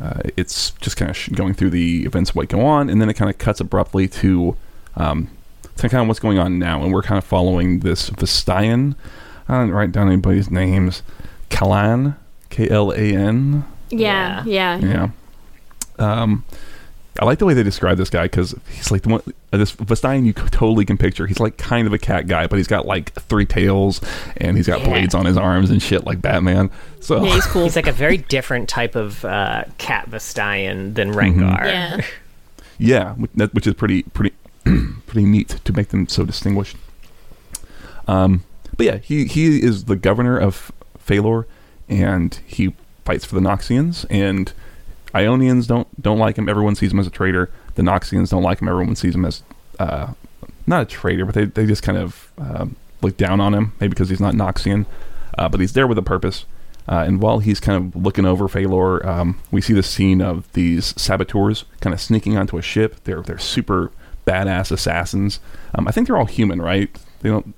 [0.00, 3.00] uh, it's just kind of sh- going through the events of what go on, and
[3.00, 4.56] then it kind of cuts abruptly to
[4.96, 5.28] um,
[5.76, 8.94] to kind of what's going on now, and we're kind of following this Vastayan.
[9.48, 11.02] I didn't write down anybody's names.
[11.50, 12.16] Kalan,
[12.50, 13.64] K L A N.
[13.90, 14.78] Yeah, yeah.
[14.78, 15.10] Yeah.
[15.98, 16.44] Um,
[17.20, 19.22] I like the way they describe this guy because he's like the one.
[19.52, 21.26] Uh, this Vastayan you totally can picture.
[21.26, 24.00] He's like kind of a cat guy, but he's got like three tails
[24.38, 24.88] and he's got Yeah.
[24.88, 26.70] blades on his arms and shit like Batman.
[27.00, 27.64] So Yeah, he's cool.
[27.64, 31.64] He's like a very different type of uh, cat Vastayan than Rengar.
[31.66, 32.00] yeah.
[32.78, 36.76] yeah, which, which is pretty pretty pretty neat to make them so distinguished.
[38.08, 38.44] Um,
[38.76, 40.72] but yeah, he he is the governor of
[41.06, 41.44] Fae'lor,
[41.88, 44.06] and he fights for the Noxians.
[44.08, 44.52] And
[45.14, 46.48] Ionians don't don't like him.
[46.48, 47.50] Everyone sees him as a traitor.
[47.74, 48.68] The Noxians don't like him.
[48.68, 49.42] Everyone sees him as
[49.78, 50.12] uh,
[50.66, 53.90] not a traitor, but they they just kind of um, look down on him, maybe
[53.90, 54.86] because he's not Noxian.
[55.36, 56.44] Uh, but he's there with a purpose.
[56.88, 60.52] Uh, and while he's kind of looking over Fae'lor, um, we see the scene of
[60.52, 62.96] these saboteurs kind of sneaking onto a ship.
[63.04, 63.92] They're they're super
[64.26, 65.40] badass assassins.
[65.74, 66.90] Um, I think they're all human, right?
[67.20, 67.54] They don't.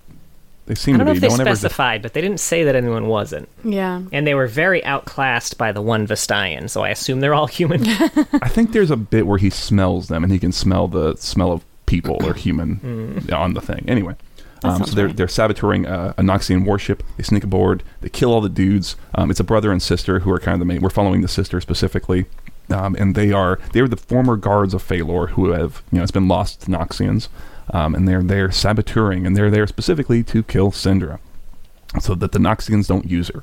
[0.66, 1.16] They seem I don't to know be.
[1.18, 1.56] if they no one ever.
[1.56, 3.48] specified, but they didn't say that anyone wasn't.
[3.64, 4.00] Yeah.
[4.12, 7.84] And they were very outclassed by the one Vastayan, so I assume they're all human.
[7.88, 11.52] I think there's a bit where he smells them, and he can smell the smell
[11.52, 13.84] of people or human on the thing.
[13.86, 14.16] Anyway,
[14.62, 15.16] um, so they're right.
[15.16, 17.02] they're saboteuring a, a Noxian warship.
[17.18, 17.82] They sneak aboard.
[18.00, 18.96] They kill all the dudes.
[19.14, 20.80] Um, it's a brother and sister who are kind of the main.
[20.80, 22.24] We're following the sister specifically,
[22.70, 26.02] um, and they are they are the former guards of Fae'lor who have you know
[26.02, 27.28] it's been lost to Noxians,
[27.70, 31.18] um, and they're they're saboteuring, and they're there specifically to kill Syndra,
[32.00, 33.42] so that the Noxians don't use her.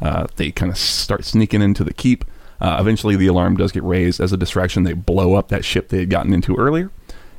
[0.00, 2.24] Uh, they kind of start sneaking into the keep.
[2.60, 4.82] Uh, eventually, the alarm does get raised as a distraction.
[4.82, 6.90] They blow up that ship they had gotten into earlier.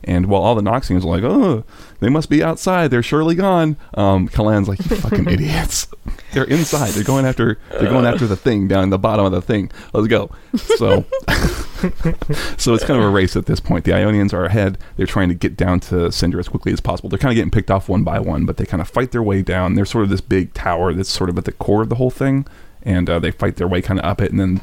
[0.04, 1.64] And while all the Noxians are like, oh,
[2.00, 2.90] they must be outside.
[2.90, 3.78] They're surely gone.
[3.94, 5.88] Um, Kalan's like, you fucking idiots.
[6.34, 6.92] They're inside.
[6.92, 7.60] They're going after.
[7.70, 9.72] They're going after the thing down in the bottom of the thing.
[9.94, 10.32] Let's go.
[10.78, 11.06] So,
[12.58, 13.86] so it's kind of a race at this point.
[13.86, 14.78] The Ionians are ahead.
[14.98, 17.10] They're trying to get down to Cinder as quickly as possible.
[17.10, 19.24] They're kind of getting picked off one by one, but they kind of fight their
[19.24, 19.76] way down.
[19.76, 22.12] They're sort of this big tower that's sort of at the core of the whole
[22.12, 22.46] thing,
[22.84, 24.62] and uh, they fight their way kind of up it, and then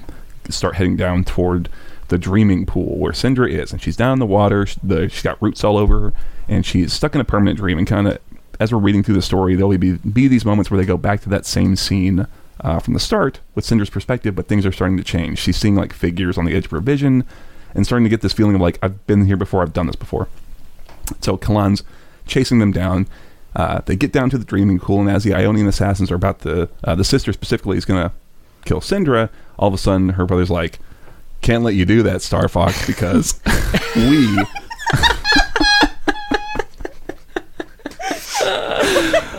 [0.48, 1.68] start heading down toward
[2.08, 4.66] the dreaming pool where Syndra is, and she's down in the water.
[4.82, 6.12] The, she's got roots all over her,
[6.48, 7.78] and she's stuck in a permanent dream.
[7.78, 8.18] And kind of
[8.60, 11.20] as we're reading through the story, there'll be be these moments where they go back
[11.22, 12.26] to that same scene
[12.60, 15.38] uh, from the start with Syndra's perspective, but things are starting to change.
[15.38, 17.24] She's seeing like figures on the edge of her vision,
[17.74, 19.96] and starting to get this feeling of like I've been here before, I've done this
[19.96, 20.28] before.
[21.20, 21.82] So Kalan's
[22.26, 23.08] chasing them down.
[23.56, 26.40] Uh, they get down to the dreaming pool, and as the Ionian assassins are about
[26.40, 28.14] to, uh, the sister specifically is going to
[28.64, 29.30] kill Syndra.
[29.58, 30.78] All of a sudden, her brother's like,
[31.40, 33.40] "Can't let you do that, Star Fox, because
[33.96, 34.44] we."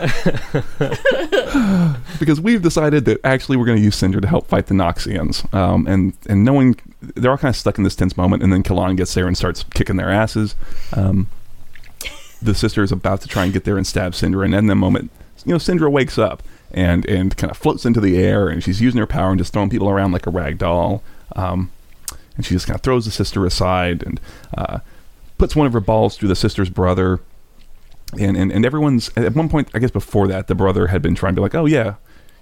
[2.18, 5.52] because we've decided that actually we're going to use Syndra to help fight the Noxians.
[5.54, 8.62] Um, and and knowing they're all kind of stuck in this tense moment, and then
[8.62, 10.54] Kalan gets there and starts kicking their asses.
[10.94, 11.28] Um,
[12.42, 14.76] the sister is about to try and get there and stab Syndra, and in that
[14.76, 15.10] moment,
[15.44, 18.80] you know, Syndra wakes up and and kind of floats into the air, and she's
[18.80, 21.02] using her power and just throwing people around like a rag doll.
[21.36, 21.70] Um,
[22.36, 24.20] and she just kind of throws the sister aside and
[24.56, 24.78] uh,
[25.36, 27.20] puts one of her balls through the sister's brother.
[28.18, 31.14] And, and and everyone's at one point, I guess before that, the brother had been
[31.14, 31.94] trying to be like, oh yeah,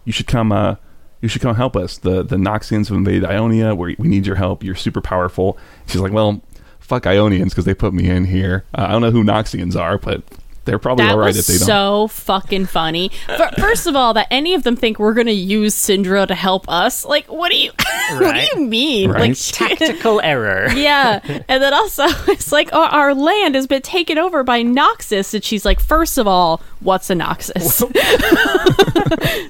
[0.04, 0.52] you should come.
[0.52, 0.76] Uh,
[1.20, 1.98] you should come help us.
[1.98, 3.74] The the Noxians have invaded Ionia.
[3.74, 4.62] We we need your help.
[4.62, 5.58] You're super powerful.
[5.86, 6.42] She's like, well,
[6.78, 8.64] fuck Ionians because they put me in here.
[8.74, 10.22] Uh, I don't know who Noxians are, but
[10.68, 11.66] they're probably That all right was if they don't.
[11.66, 13.10] so fucking funny.
[13.26, 16.68] Fir- First of all, that any of them think we're gonna use Syndra to help
[16.68, 17.04] us.
[17.04, 17.72] Like, what do you?
[18.18, 19.10] what do you mean?
[19.10, 19.28] Right.
[19.30, 20.68] Like, Tactical error.
[20.72, 21.20] yeah.
[21.48, 25.42] And then also, it's like our, our land has been taken over by Noxus, and
[25.42, 27.82] she's like, first of all, what's a Noxus?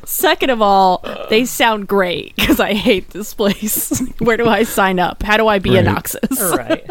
[0.06, 3.98] Second of all, they sound great because I hate this place.
[4.18, 5.22] Where do I sign up?
[5.22, 6.56] How do I be a Noxus?
[6.56, 6.86] right.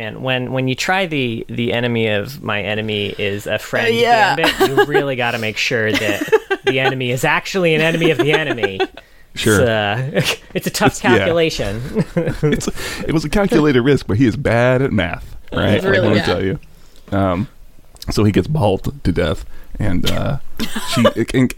[0.00, 4.34] Man, when when you try the the enemy of my enemy is a friend Yeah.
[4.34, 8.16] gambit, you really got to make sure that the enemy is actually an enemy of
[8.16, 8.80] the enemy.
[9.34, 9.60] Sure.
[9.60, 11.18] It's, uh, it's a tough yeah.
[11.18, 11.82] calculation.
[12.16, 12.68] it's,
[13.02, 15.74] it was a calculated risk, but he is bad at math, right?
[15.74, 16.24] He's really Let me bad.
[16.24, 16.58] tell you.
[17.12, 17.48] Um,
[18.10, 19.44] so he gets mauled to death,
[19.78, 20.38] and uh,
[20.94, 21.52] she and,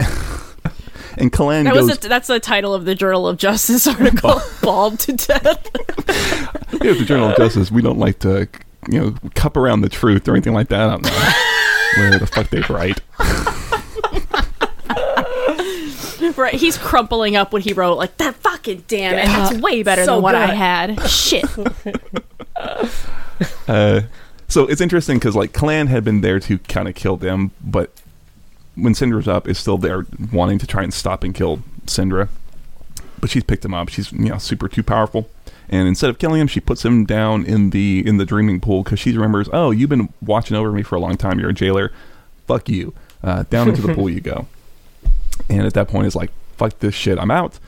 [1.17, 1.89] and Kalan That goes.
[1.89, 4.41] was a, that's the title of the Journal of Justice article.
[4.61, 5.69] Bald to death.
[6.81, 8.47] Here at the Journal of Justice, we don't like to,
[8.89, 10.89] you know, cup around the truth or anything like that.
[10.89, 11.09] I don't know
[12.09, 12.99] where the fuck they write.
[16.37, 17.95] right, he's crumpling up what he wrote.
[17.97, 19.25] Like that fucking damn it.
[19.25, 21.01] That's way better So than what I had.
[21.09, 21.45] Shit.
[23.67, 24.01] Uh,
[24.47, 27.91] so it's interesting because like Clan had been there to kind of kill them, but
[28.75, 32.29] when Syndra's up, is still there wanting to try and stop and kill Syndra.
[33.19, 33.89] But she's picked him up.
[33.89, 35.29] She's you know super too powerful,
[35.69, 38.83] and instead of killing him, she puts him down in the in the dreaming pool
[38.83, 41.39] because she remembers, oh, you've been watching over me for a long time.
[41.39, 41.91] You're a jailer.
[42.47, 42.93] Fuck you.
[43.23, 44.47] Uh, down into the pool you go.
[45.49, 47.17] And at that point, is like, fuck this shit.
[47.17, 47.59] I'm out.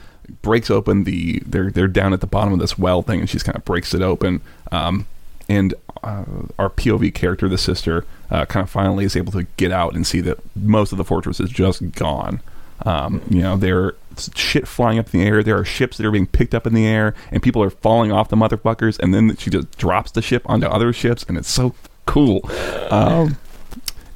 [0.41, 1.39] Breaks open the.
[1.45, 3.93] They're they're down at the bottom of this well thing, and she's kind of breaks
[3.93, 4.41] it open.
[4.71, 5.07] Um,
[5.49, 6.25] and uh,
[6.59, 10.05] our POV character, the sister, uh, kind of finally is able to get out and
[10.05, 12.41] see that most of the fortress is just gone.
[12.85, 13.95] Um, you know, there
[14.35, 15.43] shit flying up in the air.
[15.43, 18.11] There are ships that are being picked up in the air, and people are falling
[18.11, 18.99] off the motherfuckers.
[18.99, 21.73] And then she just drops the ship onto other ships, and it's so
[22.05, 22.41] cool.
[22.89, 23.37] Um,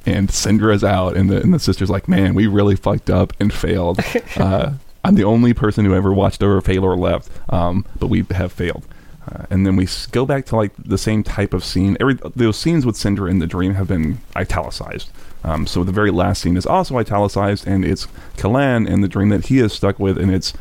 [0.06, 3.52] and Syndra's out, and the and the sister's like, "Man, we really fucked up and
[3.52, 4.00] failed.
[4.36, 8.52] Uh, I'm the only person who ever watched over Fae'lor left, um, but we have
[8.52, 8.84] failed."
[9.28, 11.96] Uh, and then we go back to like the same type of scene.
[12.00, 15.10] Every those scenes with Cinder in the dream have been italicized.
[15.44, 18.06] Um, so the very last scene is also italicized, and it's
[18.36, 20.54] Kalan in the dream that he is stuck with, and it's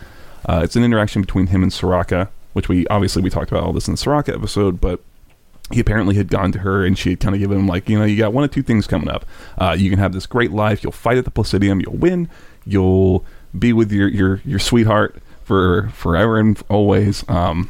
[0.47, 3.73] uh, it's an interaction between him and Soraka, which we obviously we talked about all
[3.73, 5.01] this in the Soraka episode, but
[5.71, 7.97] he apparently had gone to her and she had kind of given him like you
[7.97, 9.25] know you got one of two things coming up.
[9.57, 10.83] Uh, you can have this great life.
[10.83, 11.81] You'll fight at the placidium.
[11.81, 12.29] You'll win.
[12.65, 13.25] You'll
[13.57, 17.27] be with your your, your sweetheart for forever and always.
[17.29, 17.69] Um,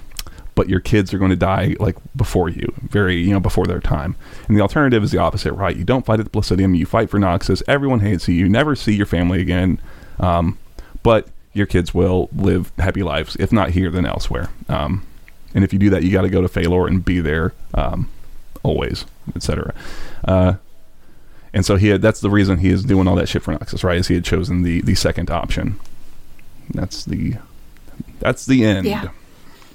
[0.60, 3.80] but your kids are going to die like before you very you know before their
[3.80, 4.16] time
[4.48, 7.10] and the alternative is the opposite right you don't fight at the placidium you fight
[7.10, 9.80] for noxus everyone hates you you never see your family again
[10.20, 10.58] um,
[11.02, 15.06] but your kids will live happy lives if not here then elsewhere um,
[15.54, 18.10] and if you do that, you got to go to Fae'lor and be there um,
[18.64, 19.74] always, etc.
[20.24, 20.56] Uh,
[21.54, 23.84] and so he had, that's the reason he is doing all that shit for Noxus,
[23.84, 23.98] right?
[23.98, 25.80] Is he had chosen the the second option.
[26.70, 27.38] That's the
[28.20, 28.86] that's the end.
[28.86, 29.10] Yeah.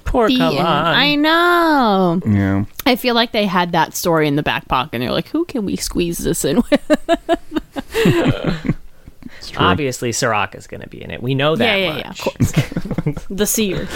[0.05, 0.63] Poor The Kalan.
[0.63, 2.21] I know.
[2.25, 2.65] Yeah.
[2.85, 4.95] I feel like they had that story in the back pocket.
[4.95, 8.75] and They're like, who can we squeeze this in with?
[9.39, 9.63] It's true.
[9.65, 11.21] Obviously, Soraka's going to be in it.
[11.21, 12.07] We know that yeah, yeah, yeah.
[12.07, 12.27] much.
[12.27, 12.53] Of
[13.13, 13.25] course.
[13.29, 13.87] the seer.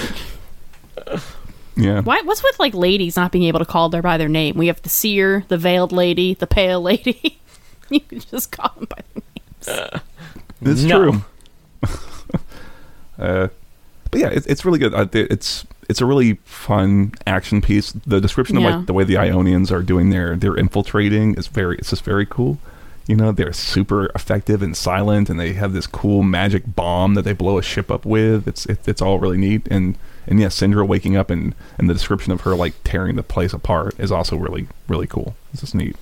[1.76, 2.02] Yeah.
[2.02, 4.58] Why, what's with like ladies not being able to call their by their name?
[4.58, 7.40] We have the seer, the veiled lady, the pale lady.
[7.90, 8.98] you can just call them by
[9.66, 10.02] their names.
[10.62, 11.12] It's No.
[11.12, 11.22] true.
[13.18, 13.48] uh,
[14.12, 14.94] but yeah, it, it's really good.
[14.94, 17.92] Uh, it- it's it's a really fun action piece.
[17.92, 21.78] The description of like the way the Ionians are doing their their infiltrating is very
[21.80, 22.60] it's just very cool.
[23.08, 27.24] You know, they're super effective and silent, and they have this cool magic bomb that
[27.24, 28.48] they blow a ship up with.
[28.48, 29.68] It's it, it's all really neat.
[29.72, 29.98] And
[30.28, 33.52] and yeah, Syndra waking up and and the description of her like tearing the place
[33.52, 35.36] apart is also really really cool.
[35.52, 35.96] It's just neat.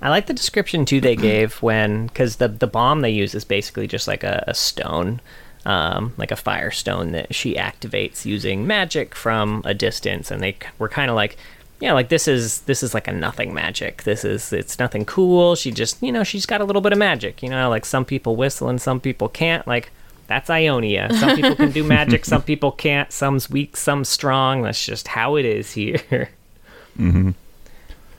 [0.00, 3.44] I like the description too they gave when because the the bomb they use is
[3.44, 5.20] basically just like a, a stone,
[5.64, 10.88] um, like a firestone that she activates using magic from a distance, and they were
[10.88, 11.36] kind of like,
[11.80, 14.02] yeah, like this is this is like a nothing magic.
[14.04, 15.54] This is it's nothing cool.
[15.54, 17.42] She just you know she's got a little bit of magic.
[17.42, 19.66] You know, like some people whistle and some people can't.
[19.66, 19.90] Like
[20.28, 21.08] that's Ionia.
[21.18, 23.12] Some people can do magic, some people can't.
[23.12, 24.62] Some's weak, some's strong.
[24.62, 26.30] That's just how it is here.
[26.96, 27.30] hmm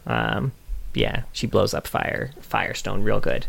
[0.05, 0.51] Um,
[0.93, 3.47] yeah, she blows up fire Firestone real good.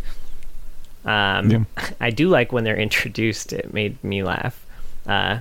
[1.05, 1.65] Um, Yeah.
[2.01, 3.53] I do like when they're introduced.
[3.53, 4.65] It made me laugh.
[5.07, 5.41] Uh,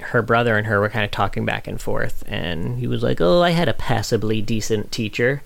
[0.00, 3.20] her brother and her were kind of talking back and forth, and he was like,
[3.20, 5.42] "Oh, I had a passably decent teacher,"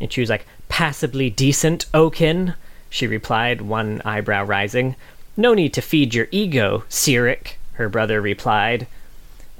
[0.00, 2.54] and she was like, "Passably decent, Okin."
[2.90, 4.96] She replied, one eyebrow rising.
[5.36, 8.86] "No need to feed your ego, Cyric." Her brother replied.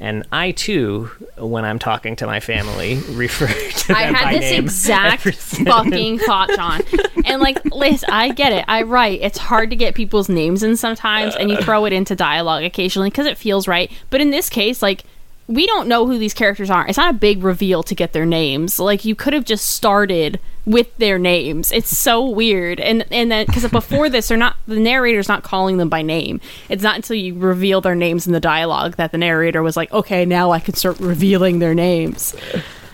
[0.01, 4.35] And I too, when I'm talking to my family, refer to them I by had
[4.35, 6.83] this name exact fucking thought, John.
[7.25, 8.65] And like, Liz, I get it.
[8.69, 9.21] I write.
[9.23, 13.11] It's hard to get people's names in sometimes, and you throw it into dialogue occasionally
[13.11, 13.91] because it feels right.
[14.11, 15.05] But in this case, like,
[15.49, 16.87] we don't know who these characters are.
[16.87, 18.79] It's not a big reveal to get their names.
[18.79, 21.73] Like, you could have just started with their names.
[21.73, 22.79] It's so weird.
[22.81, 26.41] And and then because before this, they're not the narrator's not calling them by name.
[26.69, 29.91] It's not until you reveal their names in the dialogue that the narrator was like,
[29.93, 32.37] okay, now I can start revealing their names.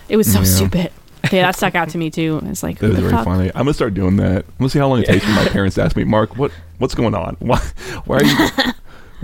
[0.07, 0.45] It was so Yeah.
[0.45, 0.91] stupid.
[1.31, 2.39] Yeah, that stuck out to me too.
[2.45, 3.25] It's like, That is very fuck?
[3.25, 3.47] funny.
[3.49, 4.45] I'm gonna start doing that.
[4.45, 6.51] I'm gonna see how long it takes for my parents to ask me, Mark, what
[6.77, 7.35] what's going on?
[7.39, 7.57] Why
[8.05, 8.73] why are you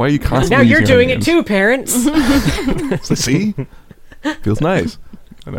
[0.01, 0.65] why are you constantly?
[0.65, 1.93] Now you're doing it too, parents.
[3.07, 3.53] So, see,
[4.41, 4.97] feels nice.
[5.45, 5.55] But,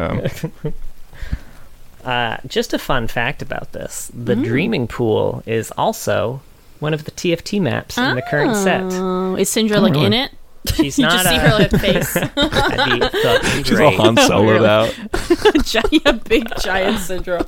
[0.65, 0.75] um,
[2.05, 4.45] uh, just a fun fact about this: the Mm.
[4.45, 6.41] Dreaming Pool is also
[6.81, 8.83] one of the TFT maps in the current set.
[8.93, 10.33] Oh, is Syndra like in it?
[10.75, 13.93] She's you not just see a- her like face, That'd she's all.
[13.93, 14.69] Han Soloed Really?
[14.69, 15.65] out.
[15.65, 17.47] giant, big giant Syndra.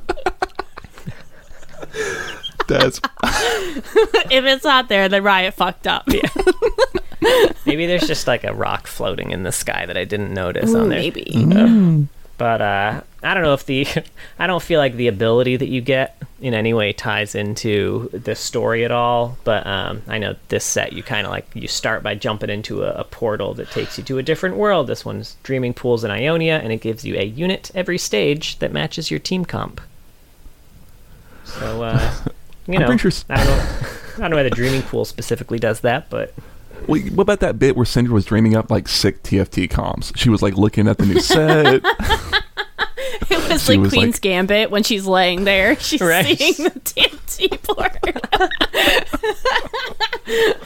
[2.67, 6.07] That's if it's not there, then Riot fucked up.
[7.67, 10.81] Maybe there's just like a rock floating in the sky that I didn't notice Ooh,
[10.81, 10.99] on there.
[10.99, 12.09] maybe.
[12.37, 13.87] But uh, I don't know if the
[14.39, 18.35] I don't feel like the ability that you get in any way ties into the
[18.35, 19.39] story at all.
[19.45, 22.83] But um, I know this set you kind of like you start by jumping into
[22.83, 24.89] a, a portal that takes you to a different world.
[24.89, 28.73] This one's Dreaming Pools in Ionia, and it gives you a unit every stage that
[28.73, 29.81] matches your team comp.
[31.45, 32.15] So uh,
[32.67, 33.87] you I'm know, sure s- I don't know.
[34.17, 36.33] I don't know why the Dreaming Pool specifically does that, but
[36.87, 40.15] Wait, what about that bit where Syndra was dreaming up like sick TFT comms?
[40.17, 41.83] She was like looking at the new set.
[43.31, 45.77] It was She like was Queen's like- Gambit when she's laying there.
[45.81, 46.37] She's Right.
[46.39, 47.99] seeing the TNT board.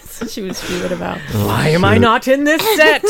[0.00, 1.18] so she was fuming about.
[1.34, 2.00] Oh, why am I shit.
[2.02, 3.04] not in this set?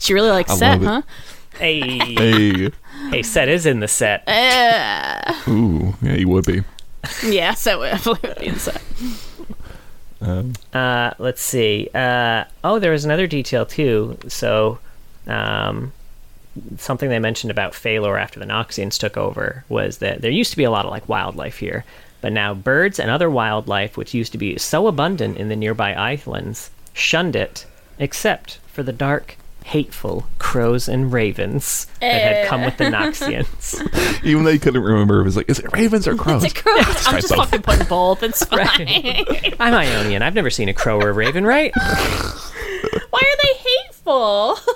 [0.00, 1.58] She really likes I set, love huh?
[1.58, 1.80] hey,
[2.14, 2.70] hey,
[3.10, 4.26] hey, set is in the set.
[4.28, 6.62] Uh, ooh, yeah, you would be.
[7.24, 8.82] yeah, so it would be in set.
[10.20, 11.88] Um, Uh, let's see.
[11.94, 14.18] Uh, oh, there was another detail too.
[14.28, 14.78] So,
[15.26, 15.92] um,
[16.76, 20.56] something they mentioned about Fae'lor after the Noxians took over was that there used to
[20.56, 21.84] be a lot of like wildlife here,
[22.20, 25.94] but now birds and other wildlife, which used to be so abundant in the nearby
[25.94, 27.64] islands, shunned it,
[28.00, 29.36] except for the dark,
[29.68, 32.90] hateful crows and ravens that had come with the eh.
[32.90, 34.24] Noxians.
[34.24, 36.42] even though you couldn't remember, it was like, is it ravens or crows?
[36.42, 36.74] It's a crow.
[36.78, 37.50] I'm try just both.
[37.50, 38.22] fucking putting both.
[38.22, 39.54] It's fine.
[39.60, 40.22] I'm Ionian.
[40.22, 41.70] I've never seen a crow or a raven, right?
[41.76, 44.58] Why are they hateful?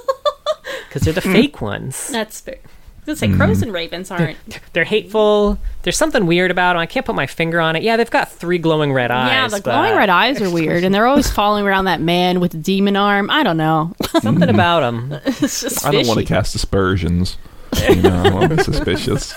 [0.88, 1.33] Because they're the hmm.
[1.33, 2.09] fake ones.
[2.09, 2.59] That's fair.
[3.05, 3.62] Let's say crows mm-hmm.
[3.65, 4.38] and ravens aren't.
[4.73, 5.59] they're hateful.
[5.83, 6.81] There's something weird about them.
[6.81, 7.83] I can't put my finger on it.
[7.83, 9.29] Yeah, they've got three glowing red eyes.
[9.29, 12.53] yeah, the glowing red eyes are weird, and they're always following around that man with
[12.53, 13.29] the demon arm.
[13.29, 13.95] I don't know.
[14.21, 15.21] Something about them.
[15.27, 17.38] it's just I don't want to cast aspersions.
[17.88, 19.33] You know, I'll be suspicious.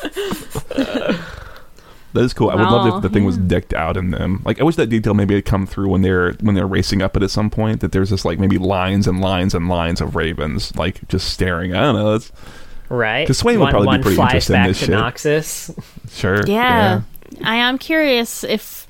[2.15, 2.49] That is cool.
[2.49, 4.41] I would love Oh, if the thing was decked out in them.
[4.45, 7.17] Like I wish that detail maybe had come through when they're when they're racing up
[7.17, 7.82] it at some point.
[7.82, 11.75] That there's just like maybe lines and lines and lines of ravens like just staring.
[11.75, 12.12] I don't know.
[12.13, 12.32] That's
[12.89, 13.26] Right?
[13.28, 14.95] 'Cause Swain would one, probably be pretty flies interested in back this to shit.
[14.95, 15.84] Noxus.
[16.12, 16.45] sure.
[16.48, 17.02] Yeah.
[17.43, 18.88] I am curious if.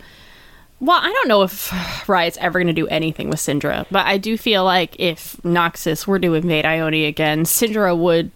[0.82, 4.18] Well, I don't know if Riot's ever going to do anything with Syndra, but I
[4.18, 8.30] do feel like if Noxus were to invade Ionia again, Syndra would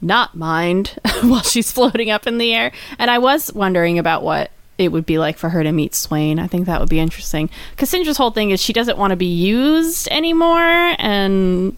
[0.00, 2.72] not mind while she's floating up in the air.
[2.98, 6.38] And I was wondering about what it would be like for her to meet Swain.
[6.38, 7.50] I think that would be interesting.
[7.72, 11.76] Because Syndra's whole thing is she doesn't want to be used anymore, and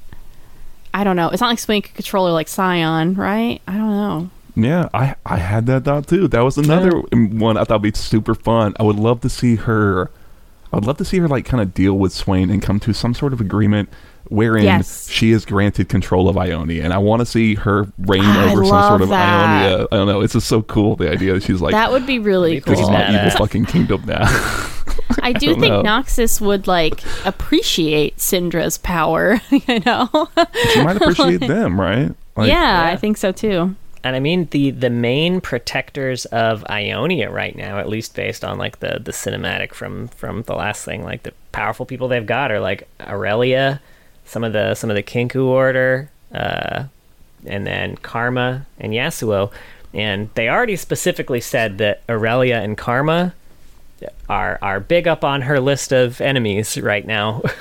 [0.96, 1.28] I don't know.
[1.28, 3.60] It's not like Swain could control her like Sion, right?
[3.68, 4.30] I don't know.
[4.56, 6.26] Yeah, I I had that thought too.
[6.28, 8.74] That was another one I thought would be super fun.
[8.80, 10.10] I would love to see her.
[10.72, 12.94] I would love to see her like kind of deal with Swain and come to
[12.94, 13.90] some sort of agreement
[14.28, 15.08] wherein Yes.
[15.10, 18.52] she is granted control of Ionia, and I want to see her reign ah, I
[18.52, 19.44] over some sort of that.
[19.66, 19.86] Ionia.
[19.92, 20.22] I don't know.
[20.22, 22.82] It's just so cool the idea that she's like that would be really That'd be
[22.82, 22.88] cool.
[22.88, 24.24] pretty "Oh, evil fucking kingdom now.
[25.22, 25.82] I do don't think know.
[25.82, 30.28] Noxus would like appreciate Syndra's power, you know?
[30.72, 32.14] she might appreciate them, right?
[32.36, 33.74] Like, yeah, I think so too.
[34.04, 38.58] And I mean the the main protectors of Ionia right now, at least based on
[38.58, 42.52] like the the cinematic from from the last thing, like the powerful people they've got
[42.52, 43.80] are like Irelia,
[44.24, 46.84] some of the some of the Kinkou order, uh,
[47.46, 49.50] and then Karma and Yasuo.
[49.92, 53.34] And they already specifically said that Irelia and Karma
[54.28, 57.42] are are big up on her list of enemies right now.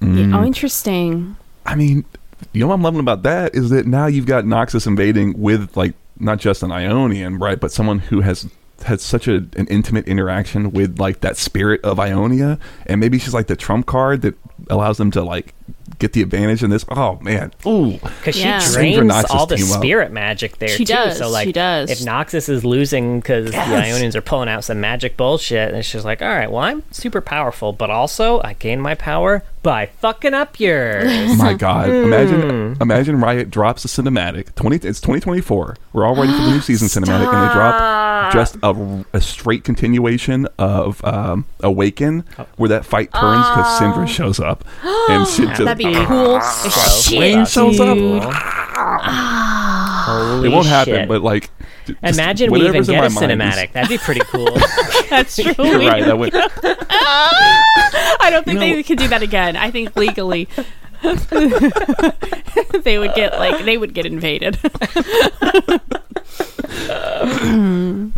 [0.00, 0.32] Mm.
[0.32, 1.36] Oh, interesting.
[1.66, 2.04] I mean,
[2.52, 5.76] you know what I'm loving about that is that now you've got Noxus invading with
[5.76, 8.48] like not just an Ionian, right, but someone who has
[8.84, 13.34] had such a, an intimate interaction with like that spirit of Ionia, and maybe she's
[13.34, 14.34] like the trump card that
[14.70, 15.54] allows them to like
[15.98, 16.84] get the advantage in this.
[16.88, 18.58] Oh man, ooh, because Yeah.
[18.60, 19.78] she Same for drains all the team up.
[19.80, 20.92] spirit magic there She too.
[20.94, 21.90] does, So like, she does.
[21.90, 26.04] if Noxus is losing because the Ionians are pulling out some magic bullshit, and she's
[26.04, 30.32] like, all right, well, I'm super powerful, but also I gain my power by fucking
[30.32, 31.04] up yours.
[31.06, 31.90] Oh my god!
[31.90, 32.06] Hmm.
[32.06, 34.54] Imagine, imagine Riot drops the cinematic.
[34.54, 35.76] Twenty, it's 2024.
[35.92, 39.64] We're all ready for the new season cinematic, and they drop just a, a straight
[39.64, 42.46] continuation of um, Awaken, oh.
[42.56, 44.06] where that fight turns because Syndra oh.
[44.06, 46.38] shows up, and shit just That'd be cool.
[46.40, 46.86] Ah.
[46.86, 47.98] as Wayne shows up.
[48.00, 49.87] Ah.
[50.08, 50.28] Dude.
[50.36, 51.08] Holy it won't happen, shit.
[51.08, 51.50] but like,
[51.86, 53.72] just Imagine we even get a my is- cinematic.
[53.72, 54.50] That'd be pretty cool.
[55.10, 55.52] That's true.
[55.58, 56.04] You're right.
[56.04, 56.32] That would.
[58.20, 59.56] I don't think You know- they could do that again.
[59.56, 60.48] I think legally
[62.82, 64.58] they would get like they would get invaded.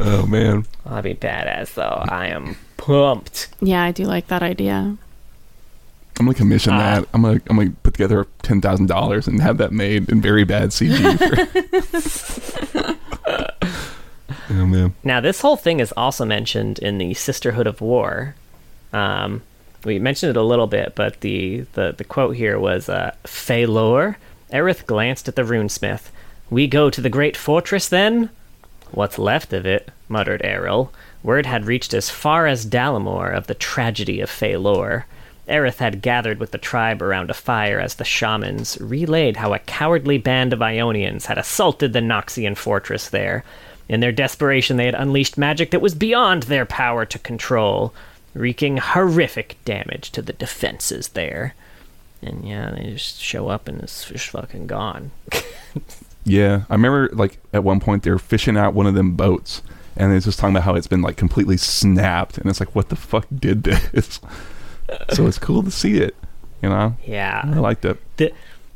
[0.03, 0.67] Oh man.
[0.85, 2.05] That'd be badass, though.
[2.09, 3.49] I am pumped.
[3.61, 4.97] yeah, I do like that idea.
[6.21, 6.79] I'm gonna commission Ah.
[6.79, 7.09] that.
[7.15, 10.45] I'm gonna I'm gonna put together ten thousand dollars and have that made in very
[10.45, 11.01] bad CG.
[11.19, 12.97] For...
[14.51, 14.95] oh man.
[15.03, 18.35] Now, this whole thing is also mentioned in the Sisterhood of War.
[18.93, 19.41] Um,
[19.83, 24.17] we mentioned it a little bit, but the, the, the quote here was uh, Fae'lor.
[24.53, 26.11] Aerith glanced at the runesmith.
[26.51, 28.29] We go to the great fortress then?
[28.91, 30.93] What's left of it, muttered Errol.
[31.23, 35.05] Word had reached as far as Dalamore of the tragedy of Fae'lor.
[35.51, 39.59] Aerith had gathered with the tribe around a fire as the shamans relayed how a
[39.59, 43.45] cowardly band of Ionians had assaulted the Noxian fortress there.
[43.89, 47.93] In their desperation, they had unleashed magic that was beyond their power to control,
[48.35, 51.55] wreaking horrific damage to the defenses there.
[52.23, 55.11] And yeah, they just show up and it's just fucking gone.
[56.25, 59.63] Yeah, I remember like at one point they're fishing out one of them boats,
[59.97, 62.89] and it's just talking about how it's been like completely snapped, and it's like, what
[62.89, 64.21] the fuck did this?
[65.13, 66.15] So it's cool to see it.
[66.63, 67.43] You know, Yeah.
[67.45, 67.99] I liked it.
[68.19, 68.33] the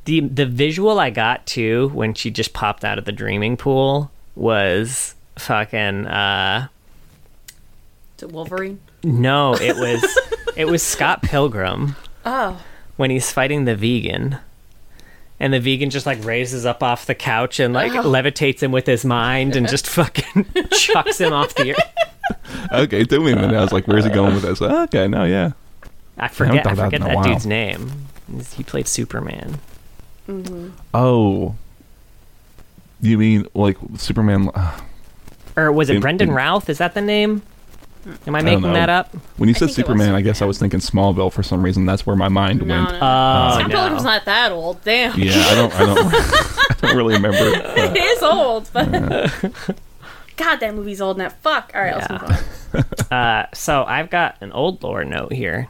[0.07, 4.11] the the visual I got too when she just popped out of the dreaming pool
[4.35, 6.69] was fucking uh
[8.19, 8.81] To Wolverine.
[9.03, 10.03] no, it was
[10.57, 11.97] it was Scott Pilgrim
[12.27, 12.63] Oh.
[12.97, 14.39] when he's fighting the vegan.
[15.41, 18.87] And the vegan just like raises up off the couch and like levitates him with
[18.87, 22.73] his mind and just fucking chucks him off the earth.
[22.73, 23.55] Okay, it took me a minute.
[23.55, 24.61] I was like, where's he going with this?
[24.63, 25.53] Okay, no, yeah.
[26.19, 27.91] I forget thought I forget it in a that dude's name.
[28.55, 29.59] He played Superman.
[30.95, 31.55] Oh,
[33.01, 34.51] you mean like Superman?
[34.55, 34.81] uh,
[35.57, 36.69] Or was it In- Brendan in- Routh?
[36.71, 37.43] Is that the name?
[38.27, 38.73] Am I don't making know.
[38.75, 39.15] that up?
[39.39, 41.87] When you said think it Superman, I guess I was thinking Smallville for some reason.
[41.87, 42.91] That's where my mind No, went.
[42.93, 42.97] no.
[42.97, 43.75] Oh, Scott no.
[43.79, 44.85] Pilgrim's not that old.
[44.85, 45.19] Damn.
[45.19, 47.39] Yeah, I don't, I don't, I don't really remember.
[47.41, 48.91] It Uh, is old, but
[50.37, 51.31] God, that movie's old now.
[51.31, 51.73] Fuck.
[51.75, 52.39] All right, let's move on.
[53.11, 55.69] Uh, so I've got an old lore note here.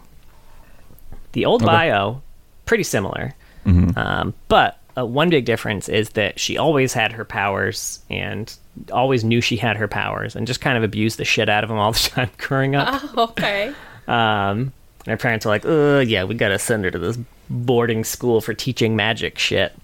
[1.35, 1.71] The old Okay.
[1.71, 2.23] bio,
[2.67, 3.35] pretty similar,
[3.67, 8.55] um, but uh, one big difference is that she always had her powers and
[8.93, 11.69] always knew she had her powers and just kind of abused the shit out of
[11.69, 13.03] them all the time growing up.
[13.17, 13.69] Oh, okay.
[14.09, 14.73] Um,
[15.07, 17.19] and her parents were like, "Uh, yeah, we gotta send her to this
[17.51, 19.75] boarding school for teaching magic shit."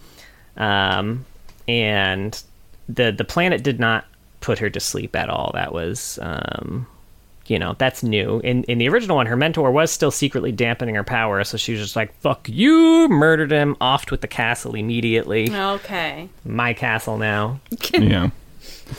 [0.56, 1.24] Um,
[1.68, 2.40] and
[2.88, 4.06] the the planet did not
[4.40, 5.50] put her to sleep at all.
[5.54, 6.86] That was um,
[7.50, 8.40] you know that's new.
[8.40, 11.72] In in the original one, her mentor was still secretly dampening her power, so she
[11.72, 15.54] was just like, "Fuck you!" Murdered him, offed with the castle immediately.
[15.54, 16.28] Okay.
[16.44, 17.60] My castle now.
[17.92, 18.30] Yeah.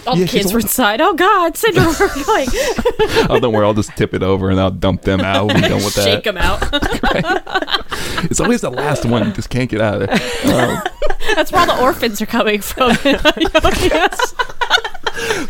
[0.08, 1.02] All Yeah, the she's kids were inside.
[1.02, 2.34] Oh God, Syndra, we're
[3.20, 3.66] like Oh, don't worry.
[3.66, 5.48] I'll just tip it over and I'll dump them out.
[5.48, 6.34] We'll be done with shake that.
[6.34, 7.82] them out.
[8.24, 9.26] It's always the last one.
[9.28, 10.20] You just can't get out of there.
[10.56, 10.82] Um,
[11.36, 12.92] That's where all the orphans are coming from.
[13.04, 14.34] yes.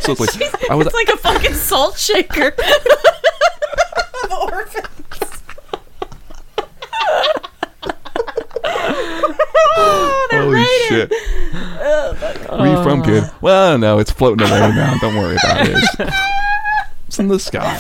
[0.02, 0.88] So it's like I was.
[0.88, 2.52] It's like a fucking salt shaker.
[2.58, 5.44] the orphans.
[8.64, 11.12] Oh, Holy shit.
[11.84, 13.30] Oh, where you from, kid?
[13.42, 14.96] Well, no, it's floating away now.
[15.00, 15.76] Don't worry about it.
[15.78, 15.96] It's,
[17.08, 17.78] it's in the sky.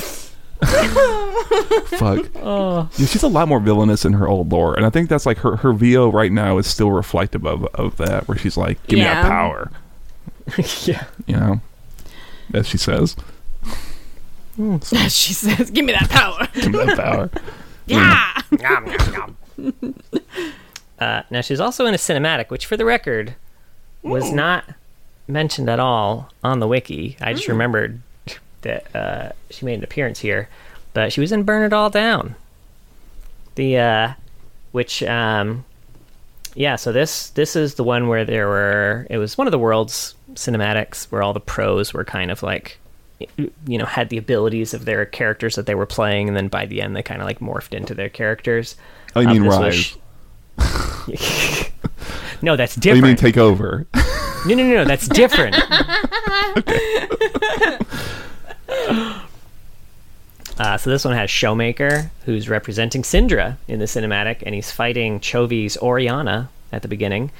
[1.97, 2.27] Fuck.
[2.37, 5.25] Oh, Yeah, she's a lot more villainous in her old lore, and I think that's
[5.25, 8.81] like her her VO right now is still reflective of of that, where she's like,
[8.87, 9.23] "Give me Yeah.
[9.23, 9.71] that power,"
[10.85, 11.05] yeah.
[11.25, 11.61] you know,
[12.53, 13.15] as she says,
[15.09, 17.29] she says, "Give me that power." "Give me that power."
[17.87, 18.41] Yeah.
[18.51, 19.95] Nom, nom, nom.
[20.99, 23.35] uh, now she's also in a cinematic, which, for the record,
[24.01, 24.63] was not
[25.27, 27.17] mentioned at all on the wiki.
[27.19, 27.99] I just remembered
[28.61, 30.47] that uh, she made an appearance here,
[30.93, 32.35] but she was in "Burn It All Down."
[33.55, 34.13] The uh,
[34.71, 35.65] which um,
[36.55, 39.59] yeah, so this this is the one where there were it was one of the
[39.59, 42.77] world's cinematics where all the pros were kind of like
[43.67, 46.65] you know had the abilities of their characters that they were playing and then by
[46.65, 48.75] the end they kind of like morphed into their characters
[49.15, 49.97] Oh, you Uh, mean this rise?
[50.57, 51.69] was-
[52.41, 53.85] no that's Oh, you different mean take over?
[53.93, 55.55] no no no no that's different
[60.59, 65.19] Uh, so this one has Showmaker, who's representing Syndra in the cinematic, and he's fighting
[65.19, 67.31] Chovy's Orianna at the beginning.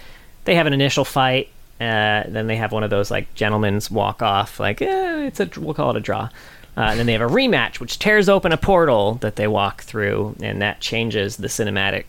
[0.46, 1.50] They have an initial fight,
[1.82, 5.50] uh, then they have one of those like gentlemen's walk off, like eh, it's a
[5.58, 6.30] we'll call it a draw.
[6.78, 9.82] Uh, and then they have a rematch, which tears open a portal that they walk
[9.82, 12.06] through, and that changes the cinematic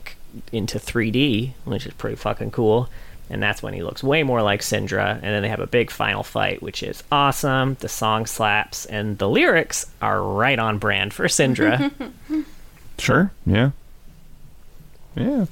[0.52, 2.88] into 3D, which is pretty fucking cool.
[3.28, 5.14] And that's when he looks way more like Syndra.
[5.14, 7.76] And then they have a big final fight, which is awesome.
[7.80, 11.90] The song slaps, and the lyrics are right on brand for Syndra.
[12.98, 13.32] sure.
[13.46, 13.70] Yeah.
[15.16, 15.46] Yeah.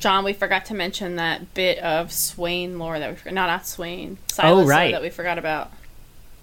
[0.00, 3.34] John, we forgot to mention that bit of Swain lore that we forgot.
[3.34, 4.18] No, not Swain.
[4.28, 4.92] Sylas lore right.
[4.92, 5.70] that we forgot about.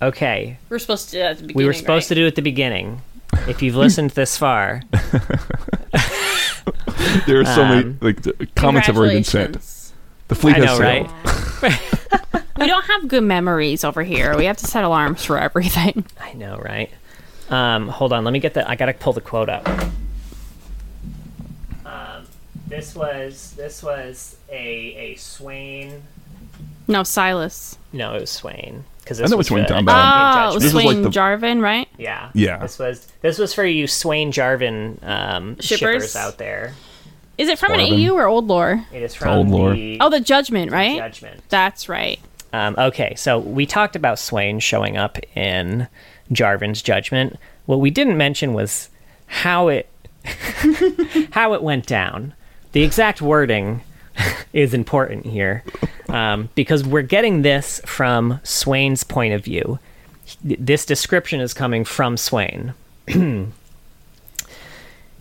[0.01, 1.57] okay, We were supposed to do that at the beginning.
[1.57, 3.01] we were supposed to do it at the beginning.
[3.47, 4.81] If you've listened this far,
[7.25, 9.53] There are so many Um, like comments have already been sent.
[10.27, 11.11] The fleet I has know, sailed.
[11.61, 11.81] right?
[12.57, 14.35] We don't have good memories over here.
[14.35, 16.05] We have to set alarms for everything.
[16.19, 16.89] I know, right?
[17.51, 18.67] Um, hold on, let me get the.
[18.67, 19.67] I gotta pull the quote up.
[22.67, 26.03] This was this was a a Swain.
[26.87, 27.77] No, Sylas.
[27.93, 30.47] No, it was Swain because I know which one you're talking about.
[30.47, 31.87] Oh, it was This was Swain like the- Jarvan, right?
[31.97, 32.57] Yeah, Yeah.
[32.57, 35.79] This was this was for you Swain Jarvan um, shippers.
[35.79, 36.15] Shippers?
[36.15, 36.73] out there.
[37.37, 38.09] Is it from an Jarvan.
[38.09, 38.83] AU or old lore?
[38.91, 39.73] It is from old lore.
[39.73, 40.97] the Oh, the Judgment, right?
[40.97, 41.41] Judgment.
[41.49, 42.19] That's right.
[42.51, 45.87] Um, okay, so we talked about Swain showing up in
[46.31, 47.37] Jarvan's Judgment.
[47.65, 48.89] What we didn't mention was
[49.27, 49.87] how it
[51.31, 52.33] how it went down.
[52.71, 53.81] The exact wording
[54.53, 55.63] is important here
[56.09, 59.79] um, because we're getting this from Swain's point of view.
[60.43, 62.73] This description is coming from Swain.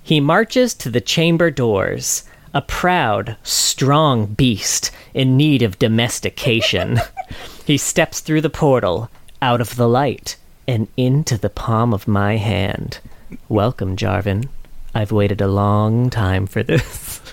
[0.07, 2.23] He marches to the chamber doors,
[2.55, 7.01] a proud, strong beast in need of domestication.
[7.67, 9.11] he steps through the portal,
[9.43, 10.37] out of the light,
[10.69, 13.01] and into the palm of my hand.
[13.49, 14.49] Welcome, Jarvan.
[14.95, 17.21] I've waited a long time for this.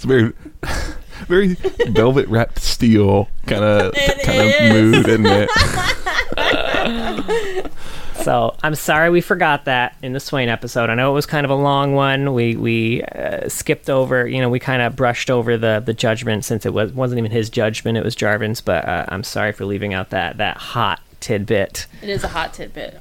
[0.00, 0.32] It's very,
[1.28, 1.54] very
[1.90, 3.92] velvet wrapped steel kind of
[4.24, 5.50] kind of mood, isn't it?
[8.22, 10.90] So I'm sorry we forgot that in the Swain episode.
[10.90, 12.34] I know it was kind of a long one.
[12.34, 16.44] We we uh, skipped over, you know, we kind of brushed over the the judgment
[16.44, 18.60] since it was wasn't even his judgment, it was Jarvan's.
[18.60, 21.86] But uh, I'm sorry for leaving out that that hot tidbit.
[22.02, 23.00] It is a hot tidbit.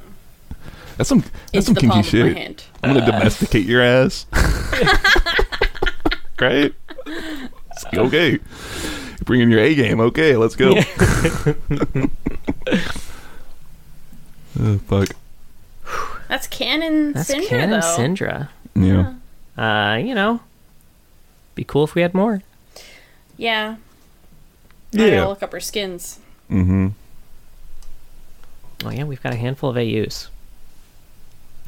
[0.95, 2.37] That's some that's some Into the palm kinky of my shit.
[2.37, 2.63] hand.
[2.81, 4.25] I'm gonna domesticate your ass.
[6.41, 6.73] right?
[7.93, 8.39] Okay.
[9.19, 9.99] You Bring in your A game.
[9.99, 10.75] Okay, let's go.
[14.59, 15.09] oh, fuck.
[16.27, 17.95] That's canon That's Syndra, canon though.
[17.97, 18.49] Syndra.
[18.75, 19.13] Yeah.
[19.57, 20.39] Uh, you know,
[21.55, 22.41] be cool if we had more.
[23.37, 23.75] Yeah.
[24.93, 25.25] I gotta Yeah.
[25.25, 26.19] look up her skins.
[26.49, 26.87] Mm-hmm.
[28.85, 30.29] Oh yeah, we've got a handful of AUs.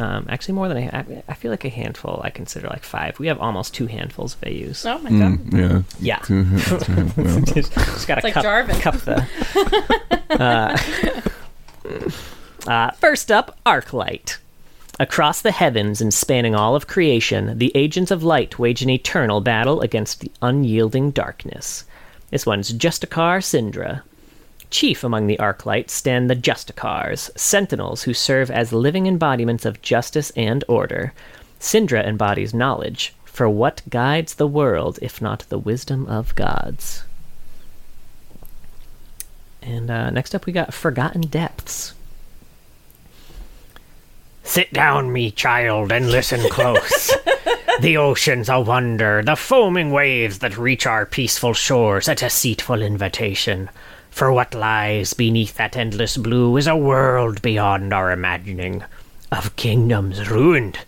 [0.01, 2.21] Um, actually, more than a, I, I feel like a handful.
[2.23, 3.19] I consider like five.
[3.19, 4.85] We have almost two handfuls of AUs.
[4.85, 5.37] Oh my god.
[5.37, 5.81] Mm, yeah.
[5.99, 6.17] Yeah.
[6.19, 6.45] Two-
[6.85, 8.81] two- well, just, just gotta It's like cup, Jarvan.
[8.81, 9.27] cup the.
[10.31, 10.77] Uh,
[12.67, 14.37] Uh, first up, Arclight.
[14.99, 19.41] Across the heavens and spanning all of creation, the agents of light wage an eternal
[19.41, 21.85] battle against the unyielding darkness.
[22.29, 24.03] This one's Justicar Syndra.
[24.71, 30.31] Chief among the Arclights stand the Justicars, sentinels who serve as living embodiments of justice
[30.31, 31.13] and order.
[31.59, 37.03] Syndra embodies knowledge, for what guides the world if not the wisdom of gods?
[39.61, 41.93] And uh, next up, we got Forgotten Depths.
[44.43, 47.11] Sit down, me child, and listen close.
[47.81, 53.69] the ocean's a wonder, the foaming waves that reach our peaceful shores a deceitful invitation.
[54.11, 58.83] For what lies beneath that endless blue is a world beyond our imagining,
[59.31, 60.79] of kingdoms ruined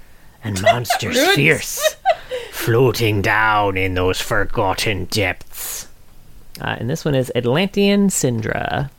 [0.44, 1.96] and monsters fierce,
[2.52, 5.88] floating down in those forgotten depths.
[6.62, 8.92] Uh, and this one is Atlantean Syndra.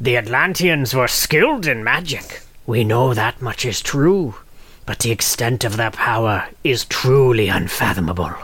[0.00, 2.42] The Atlanteans were skilled in magic.
[2.66, 4.34] We know that much is true.
[4.86, 8.34] But the extent of their power is truly unfathomable.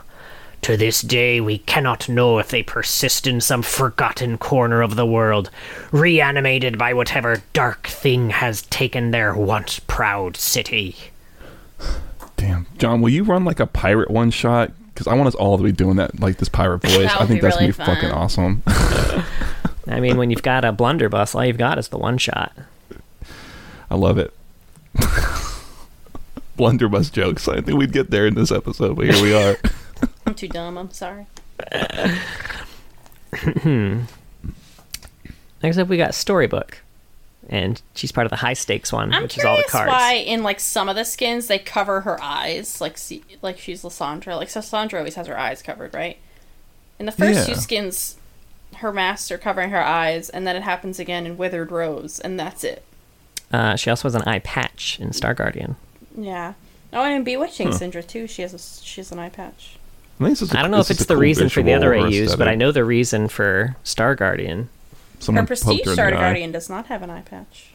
[0.62, 5.04] To this day, we cannot know if they persist in some forgotten corner of the
[5.04, 5.50] world,
[5.90, 10.94] reanimated by whatever dark thing has taken their once proud city.
[12.36, 14.70] Damn, John, will you run like a pirate one shot?
[14.94, 17.10] Because I want us all to be doing that, like this pirate voice.
[17.10, 18.62] I think that's really gonna be fucking awesome.
[19.88, 22.52] I mean, when you've got a blunderbuss, all you've got is the one shot.
[23.90, 24.32] I love it.
[26.56, 27.48] Blunderbuss jokes.
[27.48, 29.56] I think we'd get there in this episode, but here we are.
[30.26, 30.78] I'm too dumb.
[30.78, 31.26] I'm sorry.
[35.62, 36.78] Next up, we got Storybook.
[37.48, 39.88] And she's part of the high stakes one, I'm which is all the cards.
[39.90, 43.82] why in like some of the skins they cover her eyes, like see, like she's
[43.82, 44.36] Lissandra.
[44.36, 46.18] Like Lissandra always has her eyes covered, right?
[47.00, 47.54] In the first Yeah.
[47.54, 48.16] two skins,
[48.76, 52.38] her masks are covering her eyes, and then it happens again in Withered Rose, and
[52.38, 52.84] that's it.
[53.52, 55.74] Uh, she also has an eye patch in Star Guardian.
[56.16, 56.54] Yeah.
[56.92, 59.78] Oh, and in Bewitching Syndra too, she has a, she has an eye patch.
[60.20, 61.60] I, think this is a- I don't know this if it's the cool reason for
[61.62, 64.68] the visual other or AUs, but I know the reason for Star Guardian.
[65.18, 66.10] Someone her Prestige her Star.
[66.10, 67.70] Guardian does not have an eye patch.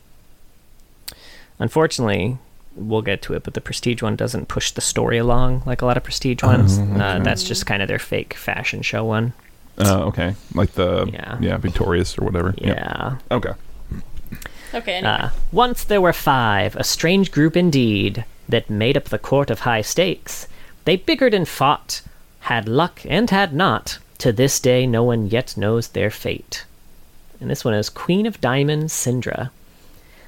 [1.60, 2.38] Unfortunately,
[2.76, 5.86] we'll get to it, but the Prestige one doesn't push the story along like a
[5.86, 6.78] lot of Prestige ones.
[6.80, 9.34] uh, that's just kind of their fake fashion show one.
[9.80, 10.36] Oh, okay.
[10.54, 11.38] Like the Yeah.
[11.40, 12.54] yeah, Victorious or whatever.
[12.58, 13.18] Yeah.
[13.32, 13.52] Okay.
[14.74, 14.94] Okay.
[14.96, 15.12] Anyway.
[15.12, 19.62] Uh, once there were five, a strange group indeed, that made up the court of
[19.62, 20.48] high stakes.
[20.86, 22.02] They bickered and fought,
[22.48, 23.98] had luck and had not.
[24.20, 26.64] To this day, no one yet knows their fate.
[27.42, 29.50] And this one is Queen of Diamonds, Syndra.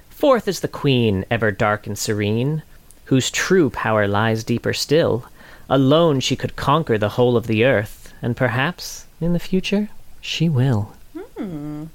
[0.10, 2.62] Fourth is the Queen, ever dark and serene,
[3.06, 5.24] whose true power lies deeper still.
[5.70, 9.88] Alone she could conquer the whole of the earth, and perhaps, in the future,
[10.20, 10.92] she will.
[11.38, 11.86] Hmm.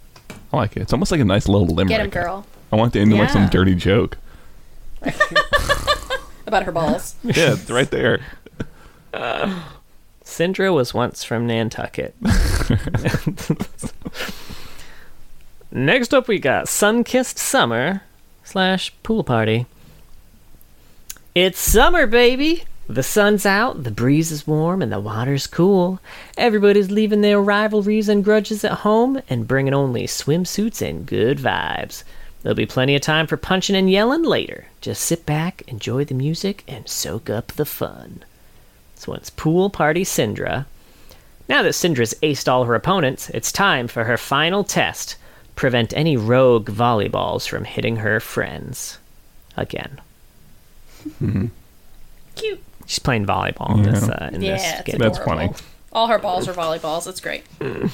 [0.55, 0.81] I like it.
[0.81, 1.99] It's almost like a nice little limerick.
[1.99, 2.47] Get him, girl.
[2.73, 4.17] I want to end it like some dirty joke.
[6.47, 7.15] About her balls.
[7.25, 8.23] Yeah, it's right there.
[10.35, 12.13] Syndra was once from Nantucket.
[15.71, 18.03] Next up, we got Sun-Kissed Summer
[18.43, 19.67] slash Pool Party.
[21.37, 22.65] It's summer, baby!
[22.89, 26.01] The sun's out, the breeze is warm, and the water's cool.
[26.37, 32.03] Everybody's leaving their rivalries and grudges at home and bringing only swimsuits and good vibes.
[32.43, 34.67] There'll be plenty of time for punching and yelling later.
[34.81, 38.25] Just sit back, enjoy the music, and soak up the fun.
[39.05, 40.65] This one's Pool Party Syndra.
[41.47, 45.17] Now that Syndra's aced all her opponents, it's time for her final test.
[45.57, 48.97] Prevent any rogue volleyballs from hitting her friends.
[49.59, 50.01] Again.
[52.35, 52.63] Cute.
[52.87, 54.15] She's playing volleyball in this, Yeah.
[54.15, 54.97] uh, in Yeah, this it's game.
[54.99, 55.51] That's funny.
[55.93, 57.07] All her balls are volleyballs.
[57.07, 57.45] It's great.
[57.59, 57.91] Then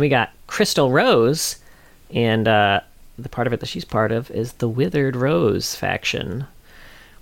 [0.00, 1.58] we got Crystal Rose,
[2.12, 2.80] and uh,
[3.16, 6.48] the part of it that she's part of is the Withered Rose faction.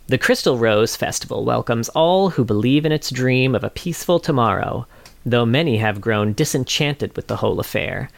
[0.07, 4.87] The Crystal Rose Festival welcomes all who believe in its dream of a peaceful tomorrow,
[5.25, 8.11] though many have grown disenchanted with the whole affair.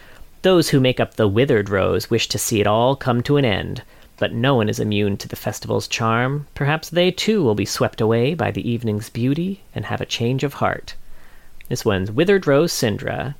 [0.42, 3.44] Those who make up the Withered Rose wish to see it all come to an
[3.44, 3.82] end,
[4.16, 6.48] but no one is immune to the festival's charm.
[6.56, 10.42] Perhaps they too will be swept away by the evening's beauty and have a change
[10.42, 10.96] of heart.
[11.68, 13.36] This one's Withered Rose Syndra.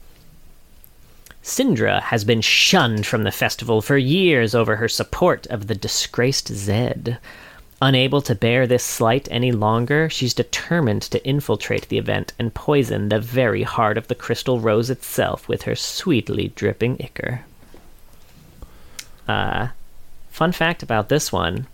[1.43, 6.47] Syndra has been shunned from the festival for years over her support of the disgraced
[6.47, 7.19] Zed.
[7.83, 13.11] Unable to bear this slight any longer, she's determined to infiltrate the event and poison
[13.11, 17.45] the very heart of the crystal rose itself with her sweetly dripping ichor.
[19.29, 19.69] Uh,
[20.31, 21.67] fun fact about this one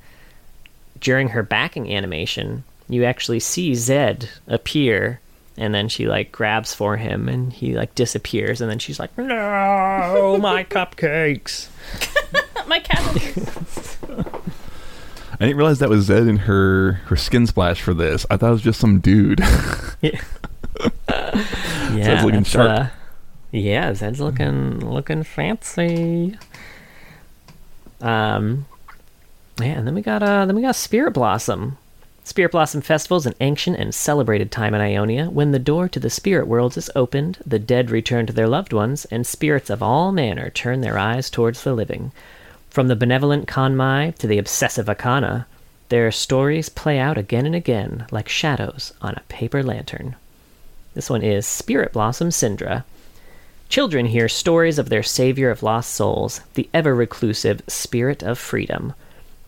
[0.99, 5.21] during her backing animation, you actually see Zed appear
[5.57, 9.17] And then she like grabs for him and he like disappears and then she's like,
[9.19, 11.69] No, my cupcakes.
[12.67, 14.39] My cat.
[15.43, 18.25] I didn't realize that was Zed in her her skin splash for this.
[18.31, 19.41] I thought it was just some dude.
[20.01, 20.21] Yeah.
[21.93, 22.71] Zed's looking sharp.
[22.71, 22.87] uh,
[23.53, 26.37] yeah, Zed's looking looking fancy.
[28.01, 28.67] Um,
[29.61, 31.79] yeah, and then we got uh, then we got Spirit Blossom.
[32.25, 35.29] Spirit Blossom Festival is an ancient and celebrated time in Ionia.
[35.29, 38.73] When the door to the spirit worlds is opened, the dead return to their loved
[38.73, 42.13] ones, and spirits of all manner turn their eyes towards the living.
[42.73, 45.45] From the benevolent Kanmei to the obsessive Akana,
[45.91, 50.17] their stories play out again and again like shadows on a paper lantern.
[50.95, 52.85] This one is Spirit Blossom Syndra.
[53.69, 58.95] Children hear stories of their savior of lost souls, the ever reclusive Spirit of Freedom.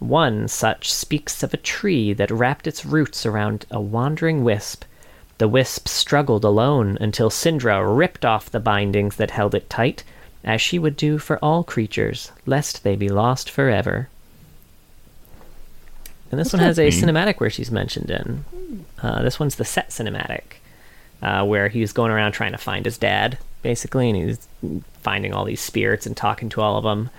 [0.00, 4.84] One such speaks of a tree that wrapped its roots around a wandering wisp.
[5.38, 10.04] The wisp struggled alone until Syndra ripped off the bindings that held it tight,
[10.44, 14.08] as she would do for all creatures, lest they be lost forever.
[16.30, 18.44] And this one has a cinematic where she's mentioned in.
[19.02, 20.42] Uh, this one's the Sett cinematic,
[21.22, 24.48] uh, where he's going around trying to find his dad, basically, and he's
[25.02, 27.10] finding all these spirits and talking to all of them.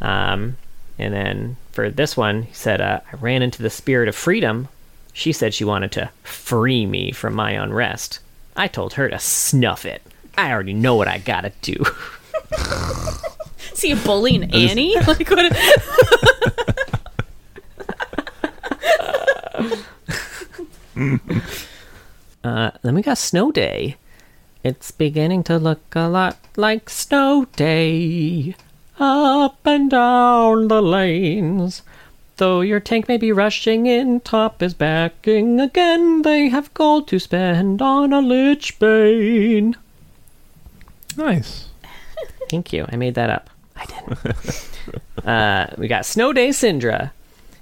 [0.00, 0.56] Um,
[0.98, 4.68] and then for this one, he said, uh, I ran into the spirit of freedom.
[5.12, 8.18] She said she wanted to free me from my unrest.
[8.56, 10.02] I told her to snuff it.
[10.36, 11.84] I already know what I gotta do.
[13.74, 14.94] See a bullying Annie?
[15.06, 15.56] like what?
[22.44, 23.96] Uh, then we got Snow Day.
[24.62, 28.54] It's beginning to look a lot like Snow Day.
[28.98, 31.82] Up and down the lanes.
[32.36, 36.22] Though your tank may be rushing in, Top is backing again.
[36.22, 39.74] They have gold to spend on a Lich Bane.
[41.16, 41.65] nice.
[42.48, 42.86] Thank you.
[42.88, 43.50] I made that up.
[43.76, 44.70] I didn't.
[45.26, 47.10] uh, we got Snow Day Syndra.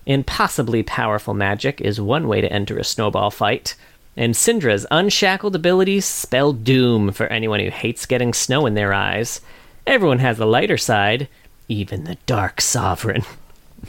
[0.06, 3.74] Impossibly powerful magic is one way to enter a snowball fight.
[4.16, 9.40] And Syndra's unshackled abilities spell doom for anyone who hates getting snow in their eyes.
[9.86, 11.28] Everyone has the lighter side,
[11.68, 13.24] even the Dark Sovereign.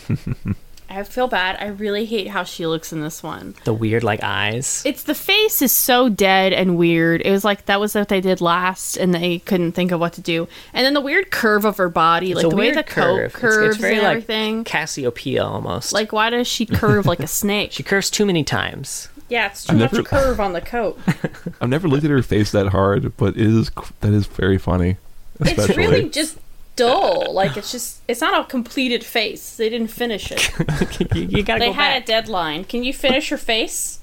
[0.95, 1.57] I feel bad.
[1.59, 3.55] I really hate how she looks in this one.
[3.65, 4.81] The weird, like, eyes.
[4.85, 7.21] It's the face is so dead and weird.
[7.21, 10.13] It was like that was what they did last, and they couldn't think of what
[10.13, 10.47] to do.
[10.73, 13.17] And then the weird curve of her body, It's like the way weird the coat
[13.17, 13.25] curve.
[13.25, 14.63] It's- curves it's, very and like everything.
[14.63, 15.91] Cassiopeia almost.
[15.93, 17.71] like, why does she curve like a snake?
[17.73, 19.09] she curves too many times.
[19.27, 20.99] yeah, it's too I've much never- curve on the coat.
[21.61, 23.69] I've never looked at her face that hard, but it is
[24.01, 24.97] that is very funny.
[25.41, 26.37] it's really just
[26.75, 27.33] dull.
[27.33, 29.55] Like it's just it's not a completed face.
[29.57, 30.51] They didn't finish it.
[31.15, 32.03] you, you gotta they go had back.
[32.03, 32.63] a deadline.
[32.65, 33.99] Can you finish her face?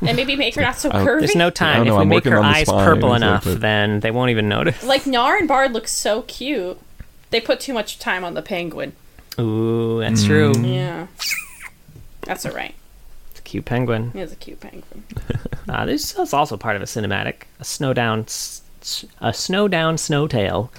[0.00, 1.20] And maybe make her not so I curvy.
[1.20, 1.78] There's no time.
[1.78, 4.10] don't If know, we I'm make her eyes spine, purple so enough, that- then they
[4.10, 4.82] won't even notice.
[4.82, 6.78] Like Gnar and Bard look so cute.
[7.30, 8.94] They put too much time on the penguin.
[9.38, 10.52] Ooh, that's true.
[10.52, 10.74] Mm.
[10.74, 11.06] Yeah.
[12.22, 12.74] That's alright.
[13.30, 14.10] It's a cute penguin.
[14.12, 15.04] He is a cute penguin.
[15.66, 20.28] Uh, this is also part of a cinematic, a snowdown, s- s- a snowdown snow
[20.28, 20.70] tale,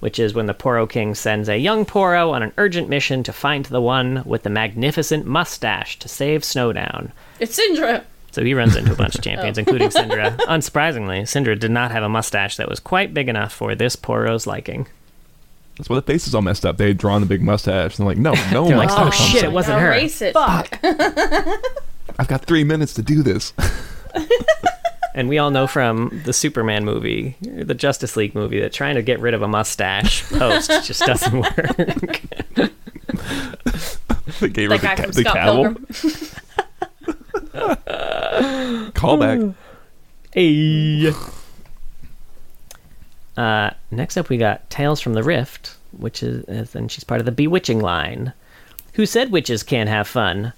[0.00, 3.32] which is when the Poro King sends a young Poro on an urgent mission to
[3.32, 7.12] find the one with the magnificent mustache to save Snowdown.
[7.40, 8.04] It's Syndra.
[8.30, 9.60] So he runs into a bunch of champions, oh.
[9.60, 10.36] including Syndra.
[10.46, 14.46] Unsurprisingly, Syndra did not have a mustache that was quite big enough for this Poro's
[14.46, 14.86] liking.
[15.76, 16.76] That's why the face is all messed up.
[16.76, 19.06] They had drawn the big mustache, and they're like, no, no They're like, mustache.
[19.06, 19.52] oh shit, it site.
[19.52, 19.88] wasn't her.
[19.88, 20.34] Erase it.
[20.34, 20.78] Fuck.
[22.18, 23.52] I've got three minutes to do this.
[25.18, 29.02] And we all know from the Superman movie, the Justice League movie, that trying to
[29.02, 32.20] get rid of a mustache post just doesn't work.
[34.38, 35.64] they gave her the, guy ca- from the Scott cowl.
[35.64, 35.86] Pilgrim.
[38.92, 39.54] Callback.
[40.32, 41.12] Hey.
[43.36, 47.20] Uh, next up, we got Tales from the Rift, which is, is and she's part
[47.20, 48.32] of the Bewitching line.
[48.92, 50.52] Who said witches can't have fun?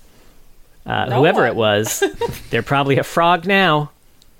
[0.84, 1.48] Uh, No whoever one.
[1.48, 2.04] it was,
[2.50, 3.90] they're probably a frog now,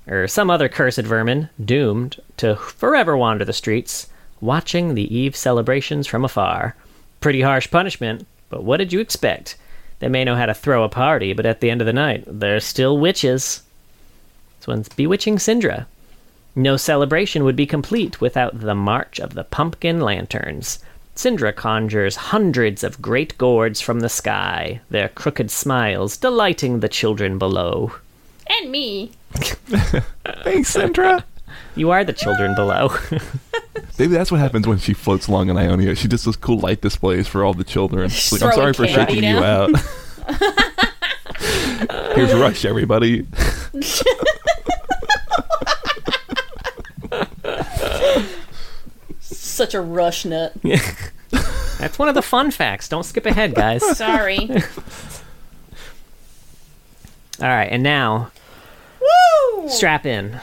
[0.07, 4.07] or some other cursed vermin, doomed to forever wander the streets,
[4.39, 6.75] watching the Eve celebrations from afar.
[7.19, 9.55] Pretty harsh punishment, but what did you expect?
[9.99, 12.23] They may know how to throw a party, but at the end of the night,
[12.27, 13.61] they're still witches.
[14.59, 15.85] This one's Bewitching Syndra.
[16.55, 20.79] No celebration would be complete without the March of the Pumpkin Lanterns.
[21.15, 27.37] Syndra conjures hundreds of great gourds from the sky, their crooked smiles delighting the children
[27.37, 27.93] below
[28.59, 29.11] and me.
[30.43, 31.23] Thanks, Syndra.
[31.75, 32.89] You are the children below.
[33.97, 35.95] Maybe that's what happens when she floats along in Ionia.
[35.95, 38.09] She just does cool light displays for all the children.
[38.31, 39.69] Like, I'm sorry for shaking you out.
[42.15, 43.25] Here's Rush, everybody.
[49.19, 50.53] Such a rush nut.
[50.63, 50.79] Yeah.
[51.79, 52.89] That's one of the fun facts.
[52.89, 53.97] Don't skip ahead, guys.
[53.97, 54.49] Sorry.
[57.41, 58.31] All right, and now
[59.01, 59.69] Woo!
[59.69, 60.39] strap in.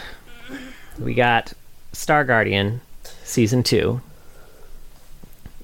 [0.98, 1.52] We got
[1.92, 2.80] Star Guardian
[3.24, 4.00] season two.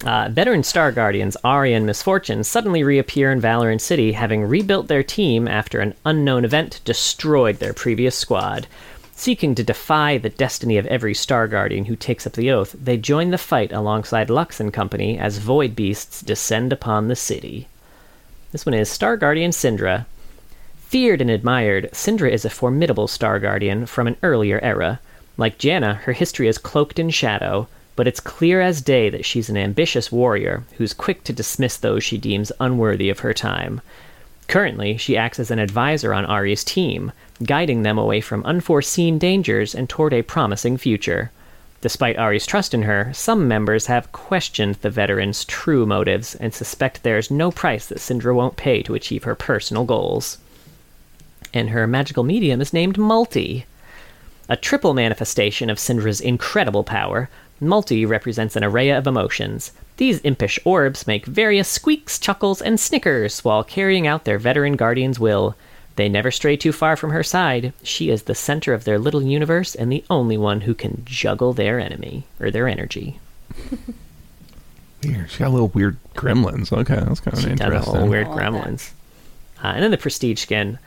[0.04, 4.88] Uh, veteran Star Guardians Ahri and Miss Fortune suddenly reappear in Valoran City, having rebuilt
[4.88, 8.66] their team after an unknown event destroyed their previous squad.
[9.16, 12.98] Seeking to defy the destiny of every Star Guardian who takes up the oath, they
[12.98, 17.68] join the fight alongside Lux and company as void beasts descend upon the city.
[18.52, 20.04] This one is Star Guardian Syndra,
[20.94, 25.00] Feared and admired, Syndra is a formidable Star Guardian from an earlier era.
[25.36, 27.66] Like Janna, her history is cloaked in shadow,
[27.96, 32.04] but it's clear as day that she's an ambitious warrior who's quick to dismiss those
[32.04, 33.80] she deems unworthy of her time.
[34.46, 37.10] Currently, she acts as an advisor on Ahri's team,
[37.42, 41.32] guiding them away from unforeseen dangers and toward a promising future.
[41.80, 47.02] Despite Ahri's trust in her, some members have questioned the veteran's true motives and suspect
[47.02, 50.38] there's no price that Syndra won't pay to achieve her personal goals
[51.54, 53.64] and her magical medium is named Multi.
[54.48, 57.30] A triple manifestation of Syndra's incredible power,
[57.60, 59.72] Multi represents an array of emotions.
[59.96, 65.20] These impish orbs make various squeaks, chuckles, and snickers while carrying out their veteran guardian's
[65.20, 65.56] will.
[65.96, 67.72] They never stray too far from her side.
[67.84, 71.52] She is the center of their little universe and the only one who can juggle
[71.52, 73.20] their enemy, or their energy.
[75.04, 75.30] Weird.
[75.30, 76.72] She got little weird gremlins.
[76.72, 77.92] Okay, that's kind of She done a interesting.
[77.92, 78.52] little weird I like that.
[78.52, 78.90] gremlins.
[79.62, 80.78] Uh, and then the prestige skin.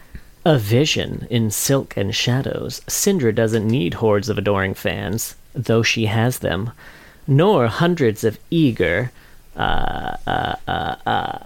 [0.48, 2.80] A vision in silk and shadows.
[2.88, 6.72] Syndra doesn't need hordes of adoring fans, though she has them,
[7.28, 9.12] nor hundreds of eager.
[9.58, 11.40] Uh, uh, uh,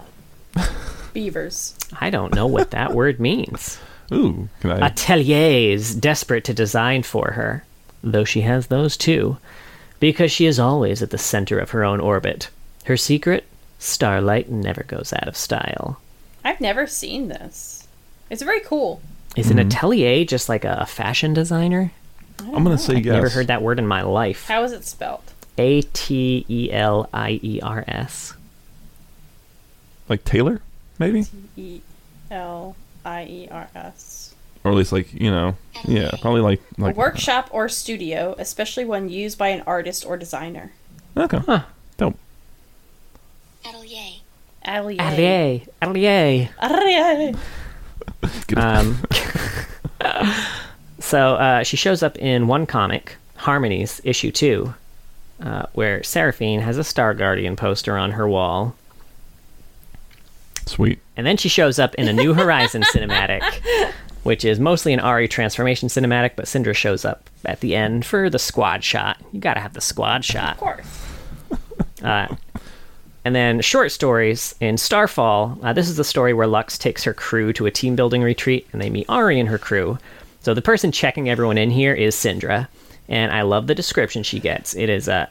[1.12, 1.76] Beavers.
[2.00, 3.80] I don't know what that word means.
[4.12, 4.86] Ooh, can I?
[4.86, 7.64] Ateliers desperate to design for her,
[8.04, 9.36] though she has those too,
[9.98, 12.50] because she is always at the center of her own orbit.
[12.84, 13.46] Her secret?
[13.80, 16.00] Starlight never goes out of style.
[16.44, 17.81] I've never seen this.
[18.32, 19.02] It's very cool.
[19.36, 19.68] Is an hmm.
[19.68, 21.92] atelier just like a fashion designer?
[22.38, 23.08] I'm gonna say yes.
[23.08, 24.46] I've never heard that word in my life.
[24.46, 25.22] How is it spelled?
[25.58, 28.32] A T E L I E R S.
[30.08, 30.62] Like Taylor,
[30.98, 31.26] maybe,
[31.58, 31.82] E
[32.30, 32.74] L
[33.04, 34.34] I E R S.
[34.64, 35.54] or at least like you know,
[35.84, 40.16] yeah, probably like A like workshop or studio, especially when used by an artist or
[40.16, 40.72] designer.
[41.18, 41.64] Okay, Huh.
[41.98, 42.16] dope.
[43.62, 44.20] Atelier.
[44.64, 45.02] Atelier.
[45.02, 45.60] Atelier.
[45.82, 46.48] Atelier.
[46.62, 47.38] Atelier.
[48.54, 48.64] Get it.
[48.64, 48.98] Um,
[51.00, 54.74] so uh, she shows up in one comic, Harmonies, issue two,
[55.40, 58.74] uh, where Seraphine has a Star Guardian poster on her wall.
[60.66, 61.00] Sweet.
[61.16, 63.42] And then she shows up in a New Horizon cinematic,
[64.22, 68.30] which is mostly an Ahri transformation cinematic, but Syndra shows up at the end for
[68.30, 69.18] the squad shot.
[69.32, 70.52] You gotta have the squad shot.
[70.52, 71.06] Of course.
[72.02, 72.34] Uh,
[73.24, 75.58] and then short stories in Starfall.
[75.62, 78.66] Uh, this is the story where Lux takes her crew to a team building retreat,
[78.72, 79.98] and they meet Ahri and her crew.
[80.40, 82.68] So the person checking everyone in here is Syndra,
[83.08, 84.74] and I love the description she gets.
[84.74, 85.26] It is uh,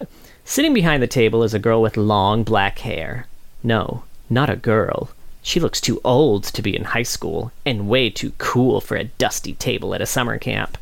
[0.45, 3.27] sitting behind the table is a girl with long black hair.
[3.61, 5.09] No, not a girl.
[5.43, 9.05] She looks too old to be in high school and way too cool for a
[9.05, 10.77] dusty table at a summer camp.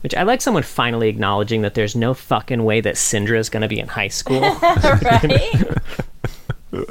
[0.00, 3.62] Which I like someone finally acknowledging that there's no fucking way that Syndra is going
[3.62, 4.40] to be in high school.
[4.62, 5.78] right?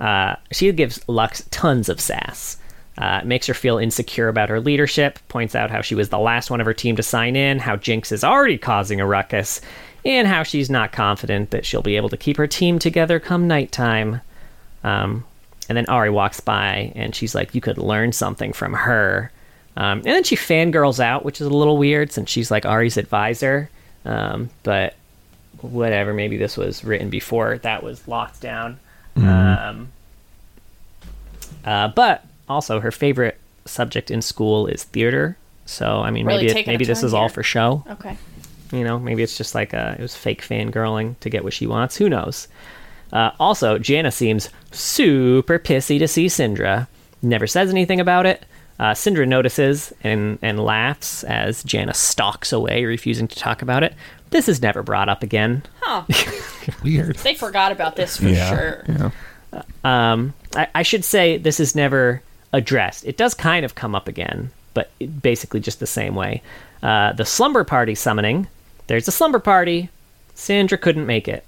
[0.00, 2.58] Uh, she gives Lux tons of sass.
[2.98, 6.50] Uh, makes her feel insecure about her leadership, points out how she was the last
[6.50, 9.60] one of her team to sign in, how Jinx is already causing a ruckus,
[10.04, 13.48] and how she's not confident that she'll be able to keep her team together come
[13.48, 14.20] nighttime.
[14.84, 15.24] Um,
[15.68, 19.32] and then Ahri walks by and she's like, You could learn something from her.
[19.76, 22.96] Um, and then she fangirls out, which is a little weird since she's like Ahri's
[22.96, 23.70] advisor.
[24.04, 24.94] Um, but
[25.60, 28.78] whatever, maybe this was written before that was locked down.
[29.16, 29.88] Um,
[31.64, 35.36] uh, but also, her favorite subject in school is theater.
[35.66, 37.84] So, I mean, Really maybe it, maybe this turn is all for show.
[37.88, 38.16] Okay.
[38.72, 41.66] You know, maybe it's just like a, it was fake fangirling to get what she
[41.66, 41.96] wants.
[41.96, 42.48] Who knows?
[43.12, 46.88] Uh, also, Janna seems super pissy to see Syndra.
[47.22, 48.44] Never says anything about it.
[48.78, 53.94] Uh, Syndra notices and, and laughs as Janna stalks away, refusing to talk about it.
[54.34, 55.62] This is never brought up again.
[55.80, 56.02] Huh.
[56.82, 57.14] Weird.
[57.18, 58.48] They forgot about this for yeah.
[58.48, 58.84] sure.
[58.88, 59.62] Yeah.
[59.84, 62.20] Um, I, I should say this is never
[62.52, 63.04] addressed.
[63.06, 64.90] It does kind of come up again, but
[65.22, 66.42] basically just the same way.
[66.82, 68.48] Uh, the slumber party summoning.
[68.88, 69.88] There's a slumber party.
[70.34, 71.44] Syndra couldn't make it.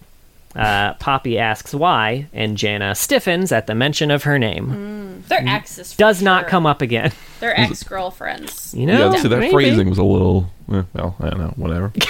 [0.55, 5.25] Uh, Poppy asks why, and Janna stiffens at the mention of her name.
[5.27, 5.93] They're exes.
[5.93, 6.51] for Does not sure.
[6.51, 7.11] come up again.
[7.41, 8.73] They're ex girlfriends.
[8.75, 9.21] You know, yeah.
[9.21, 9.53] See, that maybe.
[9.53, 10.51] phrasing was a little.
[10.73, 11.53] eh, Well, I don't know.
[11.57, 11.93] Whatever.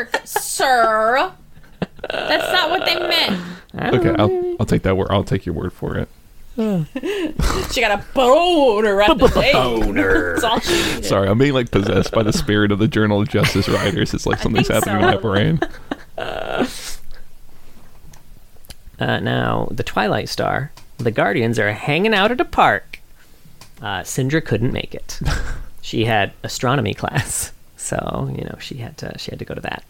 [0.00, 0.12] Mark.
[0.12, 1.32] jerk, sir.
[2.08, 3.40] That's not what they meant.
[3.74, 5.08] Okay, I'll, I'll take that word.
[5.10, 6.08] I'll take your word for it.
[7.72, 9.50] She got a boner at the.
[9.52, 10.32] Boner.
[10.34, 11.04] That's all she needed.
[11.04, 14.12] Sorry, I'm being like possessed by the spirit of the Journal of Justice writers.
[14.12, 15.08] It's like something's think happening so.
[15.08, 15.60] in my brain.
[18.98, 23.00] Uh, now, the Twilight Star, the Guardians are hanging out at a park.
[23.80, 25.18] Uh, Syndra couldn't make it.
[25.80, 29.60] she had astronomy class, so you know she had to she had to go to
[29.60, 29.84] that.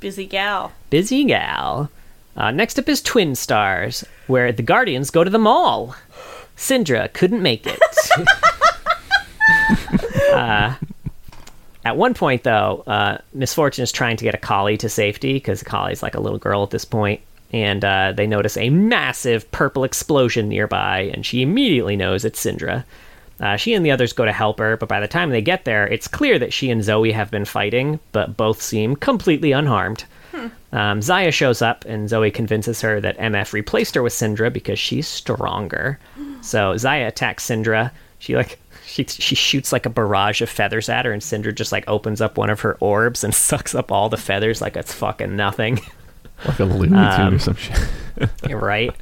[0.00, 0.72] Busy gal.
[0.90, 1.90] Busy gal.
[2.36, 5.94] Uh, next up is Twin Stars, where the Guardians go to the mall.
[6.56, 7.80] Syndra couldn't make it.
[10.32, 10.74] uh,
[11.84, 15.34] at one point, though, uh, Miss Fortune is trying to get a collie to safety
[15.34, 17.20] because the collie's like a little girl at this point,
[17.52, 22.84] and uh, they notice a massive purple explosion nearby, and she immediately knows it's Syndra.
[23.40, 25.64] Uh, she and the others go to help her, but by the time they get
[25.64, 30.04] there, it's clear that she and Zoe have been fighting, but both seem completely unharmed.
[30.72, 34.78] Um, Xayah shows up, and Zoe convinces her that MF replaced her with Syndra because
[34.78, 35.98] she's stronger.
[36.42, 37.90] So Xayah attacks Syndra.
[38.18, 41.72] She like she she shoots like a barrage of feathers at her, and Syndra just
[41.72, 44.94] like opens up one of her orbs and sucks up all the feathers like it's
[44.94, 45.80] fucking nothing.
[46.46, 47.78] Like a Looney Tune or some shit.
[48.48, 48.94] You're right.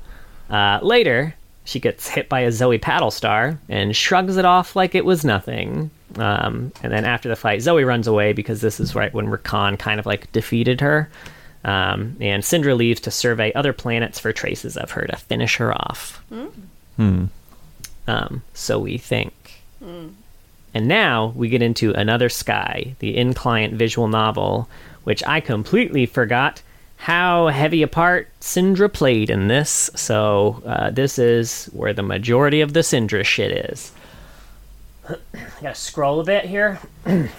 [0.51, 1.34] Uh, later,
[1.68, 5.22] she gets hit by a Zoe paddle star and shrugs it off like it was
[5.22, 5.90] nothing.
[6.16, 9.78] Um, and then after the fight, Zoe runs away because this is right when Rakan
[9.78, 11.10] kind of like defeated her.
[11.64, 15.74] Um, and Syndra leaves to survey other planets for traces of her to finish her
[15.74, 16.24] off.
[16.96, 17.26] Hmm.
[18.06, 19.34] Um, so we think.
[20.72, 24.70] And now we get into Another Sky, the in client visual novel,
[25.04, 26.62] which I completely forgot
[26.99, 29.88] how heavy a part Syndra played in this.
[29.94, 33.92] So uh, this is where the majority of the Syndra shit is.
[35.09, 35.16] I
[35.62, 36.80] gotta scroll a bit here.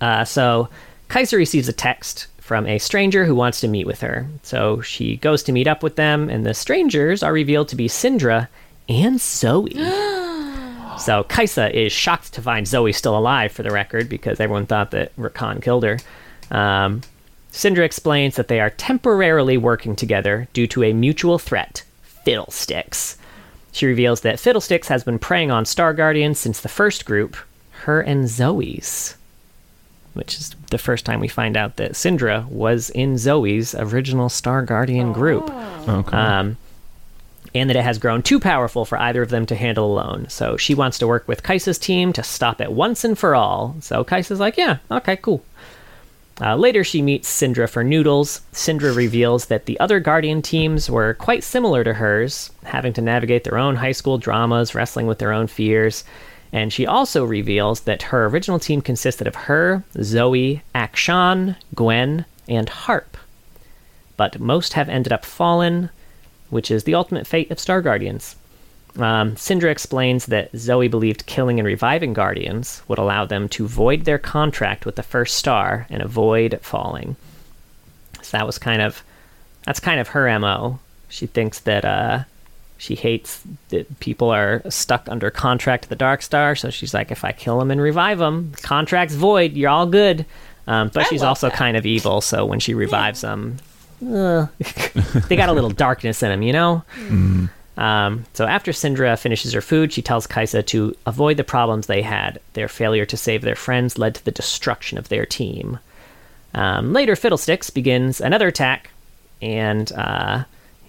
[0.00, 0.68] uh, so
[1.08, 4.26] Kaisa receives a text from a stranger who wants to meet with her.
[4.42, 7.88] So she goes to meet up with them, and the strangers are revealed to be
[7.88, 8.48] Syndra
[8.88, 9.74] and Zoe.
[10.96, 14.92] So Kaisa is shocked to find Zoe still alive, for the record, because everyone thought
[14.92, 15.98] that Rakan killed her.
[16.52, 17.02] Um,
[17.54, 21.84] Syndra explains that they are temporarily working together due to a mutual threat
[22.24, 23.16] Fiddlesticks.
[23.72, 27.36] She reveals that Fiddlesticks has been preying on Star Guardians since the first group,
[27.82, 29.16] her and Zoe's.
[30.14, 34.62] Which is the first time we find out that Syndra was in Zoe's original Star
[34.62, 36.16] Guardian group Oh, Okay.
[36.16, 36.56] um,
[37.54, 40.26] and that it has grown too powerful for either of them to handle alone.
[40.28, 43.76] So she wants to work with Kaisa's team to stop it once and for all.
[43.80, 45.44] So Kaisa's like, yeah, okay, cool.
[46.40, 48.40] Uh, later, she meets Syndra for noodles.
[48.52, 53.44] Syndra reveals that the other Guardian teams were quite similar to hers, having to navigate
[53.44, 56.02] their own high school dramas, wrestling with their own fears.
[56.52, 62.68] And she also reveals that her original team consisted of her, Zoe, Akshan, Gwen, and
[62.68, 63.16] Harp.
[64.16, 65.90] But most have ended up fallen,
[66.50, 68.36] which is the ultimate fate of Star Guardians.
[68.96, 74.04] Um, Syndra explains that Zoe believed killing and reviving Guardians would allow them to void
[74.04, 77.16] their contract with the first star and avoid falling.
[78.22, 79.02] So that was kind of
[79.64, 80.78] that's kind of her mo.
[81.08, 82.24] She thinks that uh,
[82.78, 87.10] she hates that people are stuck under contract to the Dark Star, so she's like,
[87.10, 89.52] if I kill them and revive them, contract's void.
[89.54, 90.26] You're all good.
[90.66, 91.56] Um, but I she's also that.
[91.56, 93.58] kind of evil, so when she revives them,
[94.02, 94.46] uh,
[95.28, 96.82] they got a little darkness in them, you know.
[97.76, 102.02] Um, so after Syndra finishes her food, she tells Kaisa to avoid the problems they
[102.02, 102.40] had.
[102.52, 105.78] Their failure to save their friends led to the destruction of their team.
[106.54, 108.90] Um, later, Fiddlesticks begins another attack,
[109.42, 110.44] and uh,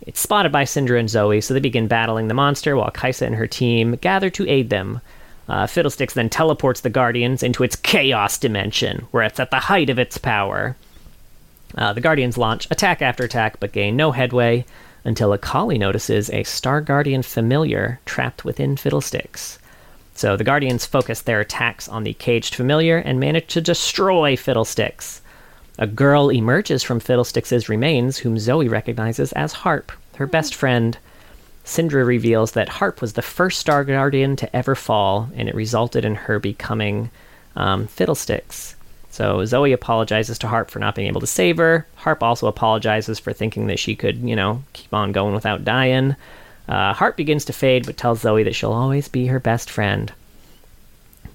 [0.05, 3.35] it's spotted by Syndra and Zoe, so they begin battling the monster while Kaisa and
[3.35, 5.01] her team gather to aid them.
[5.49, 9.89] Uh, Fiddlesticks then teleports the Guardians into its chaos dimension, where it's at the height
[9.89, 10.75] of its power.
[11.75, 14.65] Uh, the Guardians launch attack after attack, but gain no headway
[15.05, 19.59] until a collie notices a Star Guardian familiar trapped within Fiddlesticks.
[20.15, 25.21] So the Guardians focus their attacks on the caged familiar and manage to destroy Fiddlesticks.
[25.77, 30.97] A girl emerges from Fiddlesticks' remains, whom Zoe recognizes as Harp, her best friend.
[31.65, 36.05] Syndra reveals that Harp was the first Star Guardian to ever fall, and it resulted
[36.05, 37.11] in her becoming
[37.55, 38.74] um, Fiddlesticks.
[39.15, 41.87] So Zoe apologizes to Harp for not being able to save her.
[41.95, 46.17] Harp also apologizes for thinking that she could, you know, keep on going without dying.
[46.67, 50.11] Uh, Harp begins to fade, but tells Zoe that she'll always be her best friend.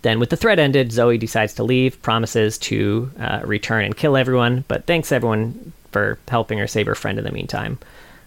[0.03, 4.15] Then, with the threat ended, Zoe decides to leave, promises to uh, return and kill
[4.15, 7.79] everyone, but thanks everyone for helping her save her friend in the meantime.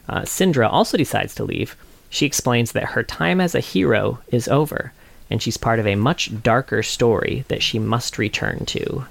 [0.10, 1.76] Uh, Syndra also decides to leave.
[2.10, 4.93] She explains that her time as a hero is over,
[5.30, 9.06] and she's part of a much darker story that she must return to.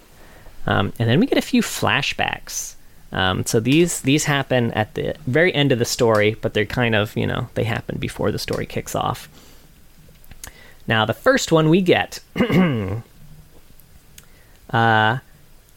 [0.66, 2.74] Um, and then we get a few flashbacks.
[3.12, 6.94] Um, so these these happen at the very end of the story, but they're kind
[6.94, 9.28] of you know they happen before the story kicks off.
[10.88, 12.20] Now the first one we get,
[14.70, 15.18] uh,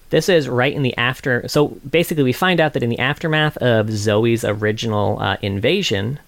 [0.09, 1.47] this is right in the after.
[1.47, 6.19] So basically, we find out that in the aftermath of Zoe's original uh, invasion,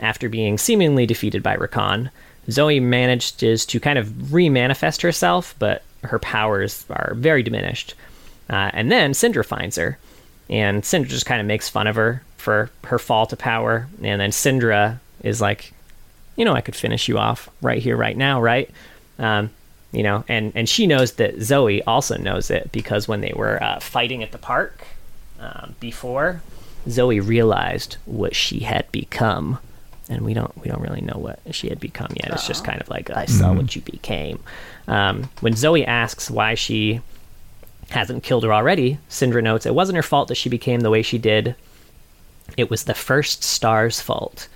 [0.00, 2.10] after being seemingly defeated by Rakan,
[2.50, 7.94] Zoe manages to kind of remanifest herself, but her powers are very diminished.
[8.48, 9.98] Uh, and then Syndra finds her,
[10.48, 13.88] and Syndra just kind of makes fun of her for her fall to power.
[14.02, 15.72] And then Syndra is like,
[16.36, 18.70] you know, I could finish you off right here, right now, right?
[19.18, 19.50] Um,
[19.92, 23.62] you know, and and she knows that Zoe also knows it because when they were
[23.62, 24.84] uh, fighting at the park
[25.40, 26.42] um, before,
[26.88, 29.58] Zoe realized what she had become,
[30.08, 32.32] and we don't we don't really know what she had become yet.
[32.32, 34.40] It's just kind of like I saw what you became.
[34.88, 37.00] Um, when Zoe asks why she
[37.90, 41.02] hasn't killed her already, Syndra notes it wasn't her fault that she became the way
[41.02, 41.54] she did.
[42.56, 44.48] It was the first star's fault.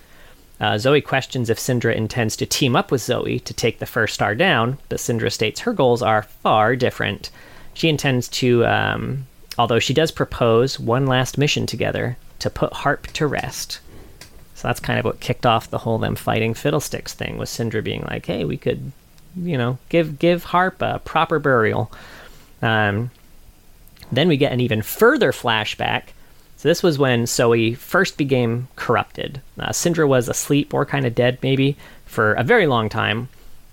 [0.60, 4.14] Uh, Zoe questions if Syndra intends to team up with Zoe to take the first
[4.14, 7.30] star down, but Syndra states her goals are far different.
[7.72, 9.26] She intends to, um,
[9.56, 13.80] although she does propose one last mission together to put Harp to rest.
[14.54, 17.82] So that's kind of what kicked off the whole them fighting fiddlesticks thing, was Syndra
[17.82, 18.92] being like, "Hey, we could,
[19.36, 21.90] you know, give give Harp a proper burial."
[22.62, 23.10] Um,
[24.12, 26.04] then we get an even further flashback.
[26.56, 29.40] So this was when Zoe first became corrupted.
[29.58, 33.28] Uh, Syndra was asleep or kind of dead, maybe, for a very long time.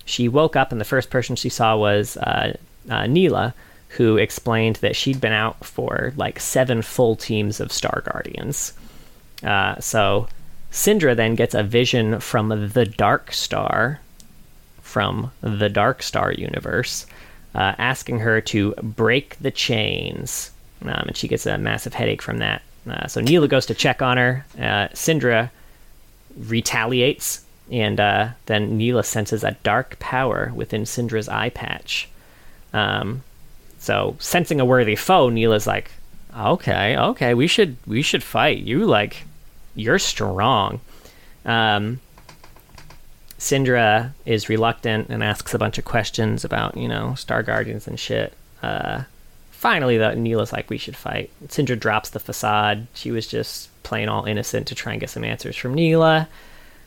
[0.06, 2.56] She woke up, and the first person she saw was uh,
[2.88, 3.52] uh, Nilah,
[3.90, 8.72] who explained that she'd been out for like seven full teams of Star Guardians.
[9.42, 10.28] Uh, so
[10.72, 14.00] Syndra then gets a vision from the Dark Star,
[14.88, 17.06] from the Dark Star universe,
[17.54, 20.50] uh, asking her to break the chains.
[20.82, 22.62] Um, and she gets a massive headache from that.
[22.88, 24.46] Uh, so Nilah goes to check on her.
[24.56, 25.50] Uh, Syndra
[26.36, 32.08] retaliates, and uh, then Nilah senses a dark power within Syndra's eye patch.
[32.72, 33.22] Um,
[33.78, 35.90] so sensing a worthy foe, Nilah's like,
[36.36, 38.58] "Okay, okay, we should we should fight.
[38.58, 39.24] You like,
[39.74, 40.80] you're strong."
[41.44, 42.00] Um,
[43.38, 47.98] Syndra is reluctant and asks a bunch of questions about, you know, Star Guardians and
[47.98, 48.32] shit.
[48.62, 49.02] Uh,
[49.52, 51.30] finally, though, Nilah's like, we should fight.
[51.46, 52.88] Syndra drops the facade.
[52.94, 56.26] She was just playing all innocent to try and get some answers from Nilah.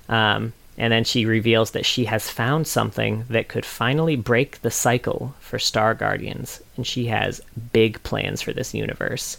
[0.09, 4.71] Um, and then she reveals that she has found something that could finally break the
[4.71, 6.61] cycle for Star Guardians.
[6.75, 7.41] And she has
[7.71, 9.37] big plans for this universe.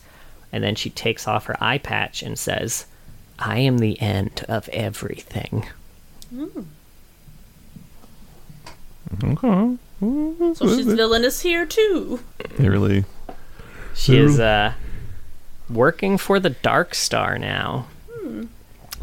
[0.51, 2.87] And then she takes off her eye patch and says,
[3.39, 5.67] I am the end of everything.
[9.23, 9.77] Okay.
[10.55, 12.21] So she's villainous here too.
[12.57, 13.05] They really.
[13.95, 14.73] She is uh,
[15.71, 17.87] working for the Dark Star now.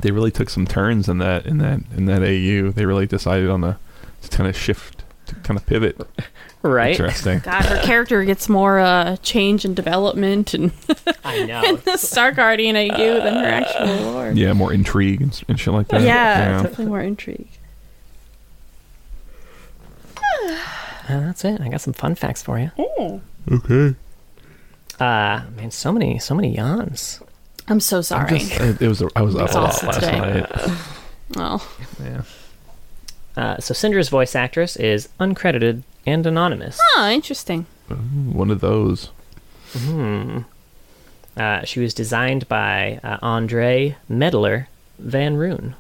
[0.02, 2.72] They really took some turns in that in that in that AU.
[2.72, 3.80] They really decided on a
[4.22, 6.00] to kind of shift, to kind of pivot.
[6.62, 6.92] Right?
[6.92, 7.40] Interesting.
[7.40, 10.74] God, her character gets more uh, change and development and
[11.24, 11.64] I know.
[11.64, 14.32] in the Star Guardian AU than her actual lore.
[14.32, 16.02] Yeah, more intrigue and, and shit like that.
[16.02, 17.48] Yeah, definitely more intrigue.
[21.10, 21.60] Uh, that's it.
[21.60, 22.70] I got some fun facts for you.
[23.52, 23.96] Okay.
[25.00, 27.20] Uh, man, so many, so many yawns.
[27.68, 28.38] I'm so sorry.
[28.38, 29.02] Just, it, it was.
[29.16, 30.20] I was up a lot last today.
[30.20, 30.46] night.
[31.38, 32.22] oh, Yeah.
[33.36, 36.78] Uh, so Syndra's voice actress is uncredited and anonymous.
[36.96, 37.66] oh, interesting.
[37.90, 39.10] Ooh, one of those.
[39.74, 40.40] Hmm.
[41.36, 44.68] Uh, she was designed by uh, Andre Meddler
[45.00, 45.74] Van Roon.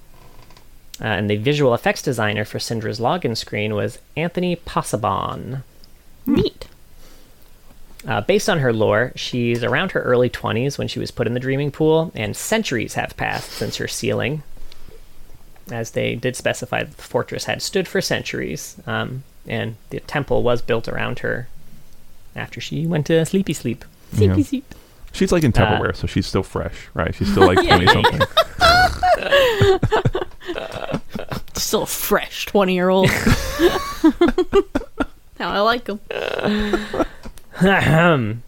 [1.01, 5.63] Uh, and the visual effects designer for Syndra's login screen was Anthony Passabon.
[6.25, 6.67] Neat.
[8.07, 11.33] Uh, based on her lore, she's around her early 20s when she was put in
[11.33, 14.43] the Dreaming Pool, and centuries have passed since her sealing.
[15.71, 20.61] As they did specify, the fortress had stood for centuries, um, and the temple was
[20.61, 21.47] built around her
[22.35, 23.83] after she went to sleepy sleep.
[24.13, 24.17] Yeah.
[24.33, 24.75] Sleepy sleep.
[25.11, 27.13] She's like in Uh, Tupperware, so she's still fresh, right?
[27.13, 28.21] She's still like twenty something.
[31.53, 33.09] Still a fresh 20 year old.
[33.09, 33.29] How
[35.39, 35.99] I like them.
[37.61, 38.43] Ahem.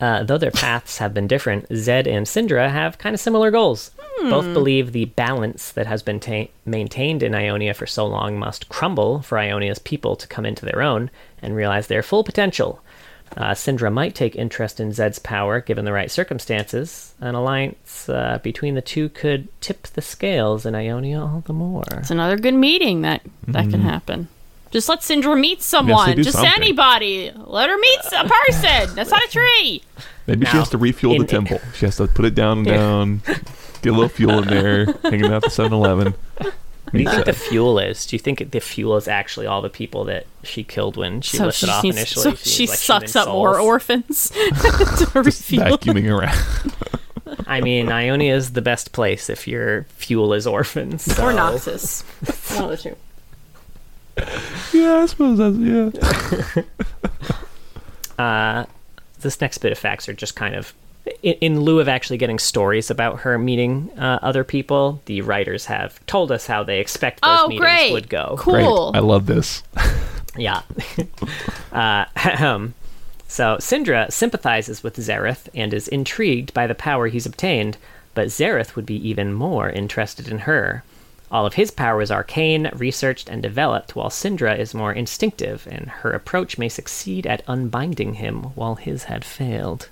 [0.00, 3.90] Uh, though their paths have been different, Zed and Syndra have kind of similar goals.
[4.22, 8.68] Both believe the balance that has been ta- maintained in Ionia for so long must
[8.68, 11.10] crumble for Ionia's people to come into their own
[11.40, 12.82] and realize their full potential.
[13.36, 17.14] Uh, Syndra might take interest in Zed's power given the right circumstances.
[17.20, 21.84] An alliance uh, between the two could tip the scales in Ionia all the more.
[21.92, 24.28] It's another good meeting that that can happen.
[24.70, 26.14] Just let Syndra meet someone.
[26.16, 26.52] do Just something.
[26.62, 27.30] anybody.
[27.34, 28.94] Let her meet a person.
[28.94, 29.82] That's not a tree.
[30.26, 31.60] Maybe she has to refuel in- the temple.
[31.74, 33.22] She has to put it down and down,
[33.82, 36.14] get a little fuel in there, hanging out the 7 Eleven.
[36.90, 38.06] What do you think the fuel is?
[38.06, 41.36] Do you think the fuel is actually all the people that she killed when she
[41.36, 42.22] so listed off initially?
[42.22, 43.66] so She's she like sucks human up more souls.
[43.66, 45.64] orphans to refuel.
[45.78, 46.74] Vacuuming around.
[47.46, 51.06] I mean, Ionia is the best place if your fuel is orphans.
[51.18, 52.02] Or Noxus.
[52.58, 52.96] One of the
[54.72, 54.78] two.
[54.78, 55.56] yeah, I suppose that's,
[56.58, 56.62] yeah.
[58.18, 58.64] Uh,
[59.20, 60.72] this next bit of facts are just kind of
[61.22, 65.02] in, in lieu of actually getting stories about her meeting uh, other people.
[65.06, 67.92] The writers have told us how they expect those Oh, meetings great.
[67.92, 68.36] would go.
[68.38, 68.90] Cool.
[68.92, 68.98] Great.
[68.98, 69.62] I love this.
[70.36, 70.62] Yeah.
[71.72, 72.04] uh,
[73.26, 77.76] so Syndra sympathizes with Xerath and is intrigued by the power he's obtained,
[78.14, 80.84] but Xerath would be even more interested in her.
[81.30, 85.88] All of his power is arcane, researched, and developed, while Syndra is more instinctive, and
[85.88, 89.88] her approach may succeed at unbinding him, while his had failed.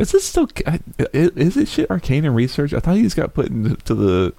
[0.00, 0.48] Is this still?
[0.66, 2.72] I- i- Is it shit arcane and research?
[2.74, 4.32] I thought he just got put into the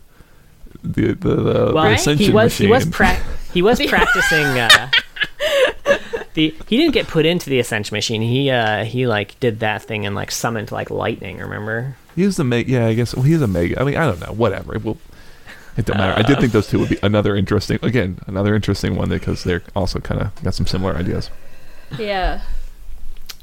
[0.83, 2.67] the the, the, Well, the ascension he was machine.
[2.67, 4.43] he was pra- he was practicing.
[4.45, 4.89] Uh,
[6.33, 8.21] the he didn't get put into the ascension machine.
[8.21, 11.37] He uh, he like did that thing and like summoned like lightning.
[11.37, 11.95] Remember?
[12.15, 12.69] He was the mega.
[12.71, 13.79] Yeah, I guess well, he's a mega.
[13.79, 14.33] I mean, I don't know.
[14.33, 14.77] Whatever.
[14.79, 14.97] Well,
[15.77, 16.17] it don't matter.
[16.17, 17.79] I did think those two would be another interesting.
[17.81, 21.29] Again, another interesting one because they're also kind of got some similar ideas.
[21.97, 22.41] Yeah.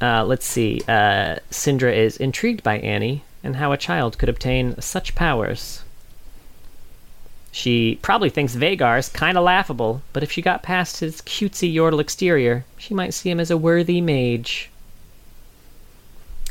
[0.00, 0.82] Uh, let's see.
[0.86, 5.82] Uh, Syndra is intrigued by Annie and how a child could obtain such powers.
[7.50, 12.00] She probably thinks Veigar's kind of laughable, but if she got past his cutesy yordle
[12.00, 14.70] exterior, she might see him as a worthy mage.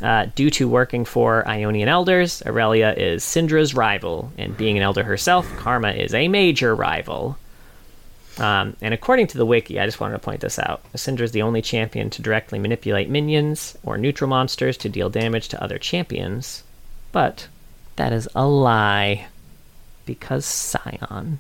[0.02, 5.04] Uh, due to working for Ionian elders, Irelia is Syndra's rival, and being an elder
[5.04, 7.38] herself, Karma is a major rival.
[8.40, 10.82] Um, and according to the wiki, I just wanted to point this out.
[10.94, 15.48] Syndra is the only champion to directly manipulate minions or neutral monsters to deal damage
[15.50, 16.64] to other champions.
[17.12, 17.48] But
[17.96, 19.28] that is a lie.
[20.06, 21.40] Because Sion.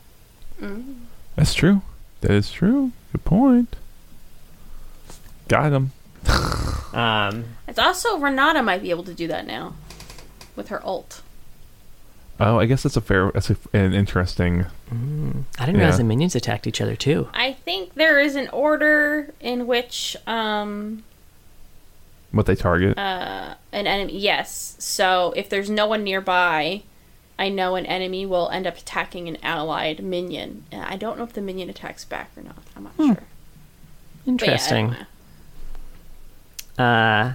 [1.35, 1.81] That's true.
[2.21, 2.91] That is true.
[3.11, 3.75] Good point.
[5.47, 5.91] Got him.
[6.93, 9.75] Um, It's also Renata might be able to do that now
[10.55, 11.21] with her ult.
[12.39, 13.29] Oh, I guess that's a fair.
[13.33, 14.65] That's a, an interesting.
[14.89, 17.27] I didn't realize the minions attacked each other too.
[17.33, 21.03] I think there is an order in which um
[22.31, 22.97] What they target.
[22.97, 24.75] uh an enemy yes.
[24.79, 26.83] So if there's no one nearby,
[27.38, 30.63] I know an enemy will end up attacking an allied minion.
[30.71, 32.57] And I don't know if the minion attacks back or not.
[32.75, 33.13] I'm not sure.
[33.15, 34.95] But yeah, Interesting.
[36.77, 36.83] know.
[36.83, 37.33] Uh,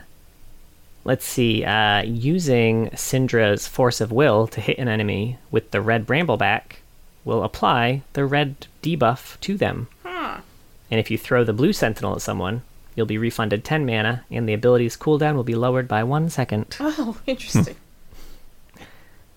[1.05, 1.65] let's see.
[1.65, 6.77] Uh, using Syndra's force of will to hit an enemy with the red brambleback
[7.25, 9.89] will apply the red debuff to them.
[10.03, 10.39] Huh.
[10.91, 12.63] And if you throw the blue sentinel at someone,
[12.95, 16.77] you'll be refunded 10 mana, and the ability's cooldown will be lowered by one second.
[16.81, 17.77] Oh, interesting.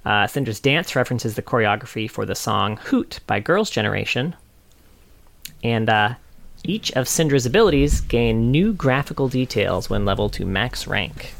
[0.05, 4.35] Uh, Syndra's dance references the choreography for the song Hoot by Girls' Generation.
[5.63, 6.13] And uh,
[6.63, 11.33] each of Syndra's abilities gain new graphical details when leveled to max rank.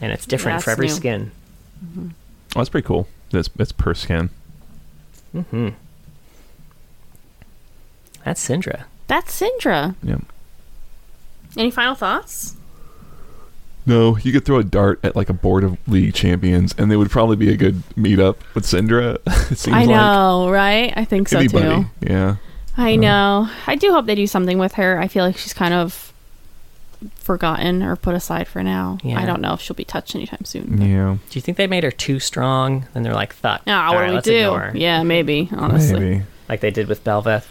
[0.00, 0.92] And it's different for every new.
[0.92, 1.32] skin.
[1.98, 2.10] Oh,
[2.54, 3.08] that's pretty cool.
[3.32, 3.94] That's it's per
[5.30, 5.76] scan.
[8.24, 8.84] That's Syndra.
[9.06, 9.94] That's Syndra.
[10.02, 10.18] Yeah.
[11.56, 12.56] Any final thoughts?
[13.86, 16.96] No, you could throw a dart at like a board of league champions, and they
[16.96, 19.18] would probably be a good meetup with Syndra.
[19.50, 20.92] it seems I like know, right?
[20.96, 21.84] I think so anybody.
[21.84, 21.90] too.
[22.00, 22.36] Yeah.
[22.76, 23.00] I uh-huh.
[23.00, 23.50] know.
[23.66, 25.00] I do hope they do something with her.
[25.00, 26.09] I feel like she's kind of
[27.16, 28.98] forgotten or put aside for now.
[29.02, 29.18] Yeah.
[29.20, 30.76] I don't know if she'll be touched anytime soon.
[30.76, 31.16] but- Yeah.
[31.30, 32.86] Do you think they made her too strong?
[32.94, 33.62] Then they're like, fuck.
[33.66, 34.78] Ah, all what right, do we do?
[34.78, 35.48] Yeah, maybe.
[35.56, 36.22] Honestly, Maybe.
[36.48, 37.46] Like they did with Bel'Veth.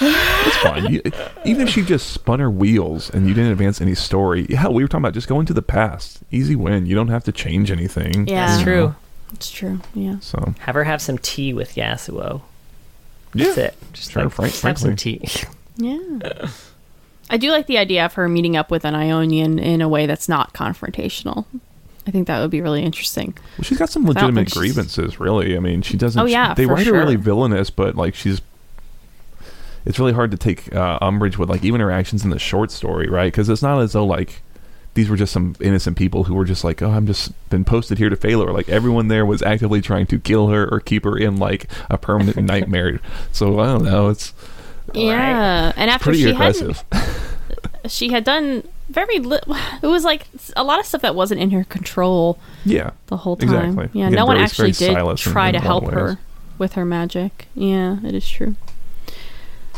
[0.00, 0.92] It's fine.
[0.92, 1.02] You,
[1.44, 4.84] even if she just spun her wheels and you didn't advance any story, yeah, we
[4.84, 6.20] were talking about just going to the past.
[6.30, 6.86] Easy win.
[6.86, 8.28] You don't have to change anything.
[8.28, 8.46] Yeah.
[8.46, 8.86] That's you true.
[8.86, 8.94] know?
[9.32, 9.80] it's true.
[9.94, 10.20] Yeah.
[10.20, 12.42] So Have her have some tea with Yasuo.
[13.34, 13.74] yeah, That's it.
[13.92, 15.28] Just Sure, like, frank- just have some tea.
[15.80, 16.48] Yeah.
[17.30, 20.06] I do like the idea of her meeting up with an Ionian in a way
[20.06, 21.44] that's not confrontational.
[22.06, 23.36] I think that would be really interesting.
[23.58, 25.56] Well, she's got some legitimate grievances, really.
[25.56, 26.20] I mean, she doesn't.
[26.20, 28.40] Oh, yeah, they for write her really villainous, but like she's.
[29.84, 32.70] It's really hard to take uh, umbrage with like even her actions in the short
[32.70, 33.30] story, right?
[33.30, 34.42] Because it's not as though like
[34.94, 37.98] these were just some innocent people who were just like, oh, I'm just been posted
[37.98, 38.52] here to fail her.
[38.52, 41.96] Like everyone there was actively trying to kill her or keep her in like a
[41.96, 43.00] permanent nightmare.
[43.32, 44.08] So I don't know.
[44.08, 44.32] It's
[44.94, 46.84] Yeah, and after pretty she aggressive.
[46.92, 47.10] had
[47.88, 49.56] she had done very little.
[49.82, 52.90] It was like a lot of stuff that wasn't in her control yeah.
[53.06, 53.48] the whole time.
[53.48, 53.88] Exactly.
[53.92, 56.18] Yeah, Again, no one actually did try to help of her
[56.58, 57.46] with her magic.
[57.54, 58.56] Yeah, it is true.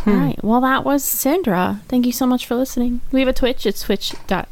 [0.07, 0.43] All right.
[0.43, 1.82] Well, that was Syndra.
[1.82, 3.03] Thank you so much for listening.
[3.12, 3.66] We have a Twitch.
[3.66, 4.47] It's twitch.tv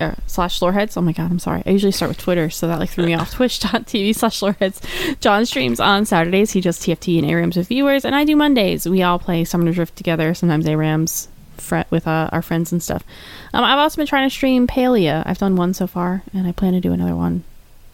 [0.00, 0.96] uh, slash loreheads.
[0.96, 1.62] Oh my God, I'm sorry.
[1.66, 3.30] I usually start with Twitter, so that like threw me off.
[3.34, 4.80] Twitch.tv slash loreheads.
[5.20, 6.52] John streams on Saturdays.
[6.52, 8.86] He does TFT and ARAMs with viewers, and I do Mondays.
[8.86, 13.04] We all play Summoner's Rift together, sometimes ARAMs fre- with uh, our friends and stuff.
[13.52, 15.22] Um, I've also been trying to stream Palia.
[15.26, 17.44] I've done one so far, and I plan to do another one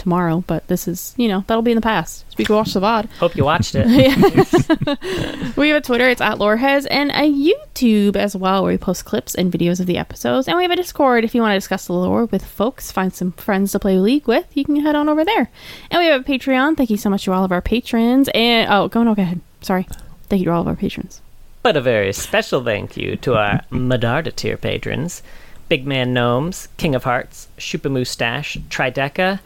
[0.07, 2.25] tomorrow, but this is, you know, that'll be in the past.
[2.39, 3.11] We can watch the VOD.
[3.19, 3.87] Hope you watched it.
[5.57, 9.05] We have a Twitter, it's at Loreheads, and a YouTube as well, where we post
[9.05, 10.47] clips and videos of the episodes.
[10.47, 13.13] And we have a Discord if you want to discuss the lore with folks, find
[13.13, 15.51] some friends to play League with, you can head on over there.
[15.91, 16.77] And we have a Patreon.
[16.77, 18.29] Thank you so much to all of our patrons.
[18.33, 19.41] And oh, go no, go ahead.
[19.63, 19.89] Sorry.
[20.29, 21.21] Thank you to all of our patrons.
[21.63, 25.23] But a very special thank you to our Medarda tier patrons
[25.69, 29.41] Big Man Gnomes, King of Hearts, Shupa Moustache, Trideca,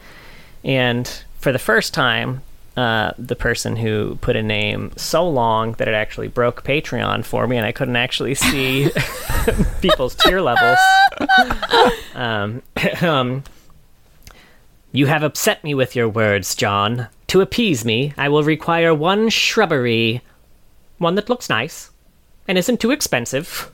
[0.63, 2.41] and for the first time,
[2.77, 7.45] uh, the person who put a name so long that it actually broke Patreon for
[7.45, 8.89] me and I couldn't actually see
[9.81, 10.79] people's tier levels.
[12.15, 12.61] um,
[13.01, 13.43] um,
[14.93, 17.07] you have upset me with your words, John.
[17.27, 20.21] To appease me, I will require one shrubbery,
[20.97, 21.91] one that looks nice
[22.47, 23.71] and isn't too expensive.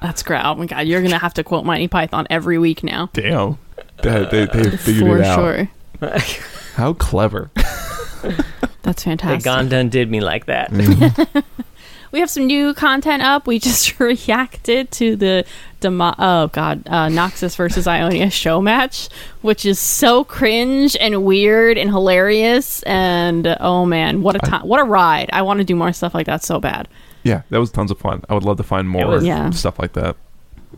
[0.00, 0.42] That's great.
[0.44, 3.08] Oh my god, you're gonna have to quote Mighty Python every week now.
[3.12, 3.58] Damn.
[4.02, 5.36] They, they, they figured For it out.
[5.38, 5.68] sure.
[6.74, 7.50] How clever.
[8.82, 9.44] That's They fantastic.
[9.44, 10.70] gone done did me like that.
[12.12, 13.46] We have some new content up.
[13.46, 15.46] We just reacted to the
[15.80, 19.08] Demo- oh god, uh, Noxus versus Ionia show match,
[19.40, 22.82] which is so cringe and weird and hilarious.
[22.82, 24.68] And uh, oh man, what a time!
[24.68, 25.30] What a ride!
[25.32, 26.86] I want to do more stuff like that so bad.
[27.22, 28.22] Yeah, that was tons of fun.
[28.28, 29.48] I would love to find more was- Yeah.
[29.48, 30.14] stuff like that.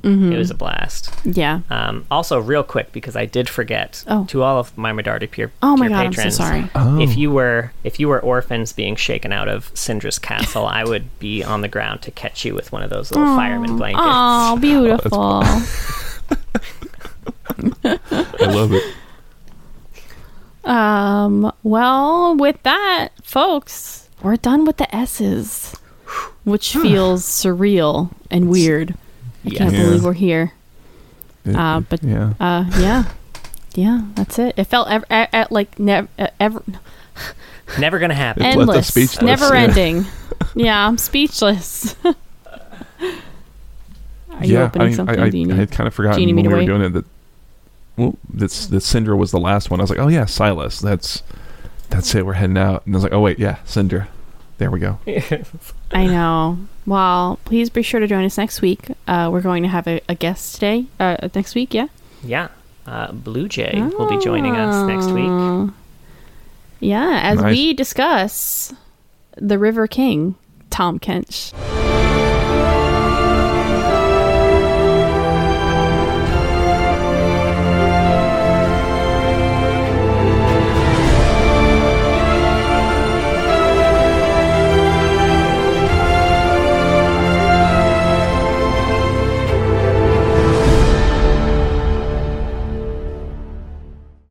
[0.04, 1.10] It was a blast.
[1.24, 1.60] Yeah.
[1.70, 4.26] Um, also, real quick because I did forget Oh.
[4.26, 6.68] to all of my Medarda peer, Oh my tier god, I'm so sorry.
[6.74, 7.00] Oh.
[7.00, 11.18] If you were if you were orphans being shaken out of Syndra's castle, I would
[11.18, 14.04] be on the ground to catch you with one of those little fireman blankets.
[14.06, 15.42] Oh, beautiful.
[17.84, 18.94] I love it.
[20.64, 25.74] Um, well, with that, folks, we're done with the S's,
[26.44, 28.94] which feels surreal and weird.
[29.44, 29.82] I can't Yeah.
[29.82, 30.52] believe we're here.
[31.44, 32.32] It- Uh, but- yeah.
[32.40, 33.04] Uh, yeah,
[33.74, 34.54] yeah, that's it.
[34.56, 36.08] It felt ever, e- e- like never,
[36.40, 36.62] ever
[37.78, 38.42] Never gonna happen.
[38.42, 39.62] It left endless, speechless, never yeah.
[39.62, 40.06] ending.
[40.54, 41.94] yeah, I'm speechless.
[42.04, 42.14] Are
[44.44, 45.18] you yeah, opening I, something?
[45.18, 47.04] I, I, I had kind of forgotten do when we to were doing it that
[47.96, 49.78] well, that's that Syndra was the last one.
[49.80, 50.80] I was like, oh yeah, Sylas.
[50.80, 51.22] That's
[51.90, 52.26] that's it.
[52.26, 52.84] We're heading out.
[52.86, 54.08] And I was like, oh wait, yeah, Syndra.
[54.58, 54.98] There we go.
[55.92, 56.58] I know.
[56.86, 58.88] Well, please be sure to join us next week.
[59.08, 60.86] Uh, we're going to have a, a guest today.
[61.00, 61.88] Uh, next week, yeah.
[62.22, 62.48] yeah.
[62.86, 65.24] Uh, Blue Jay will be joining us next week.
[65.26, 65.72] Oh.
[66.80, 67.50] Yeah, as Nice.
[67.50, 68.74] we discuss
[69.36, 70.34] the River King,
[70.70, 71.52] Tahm Kench.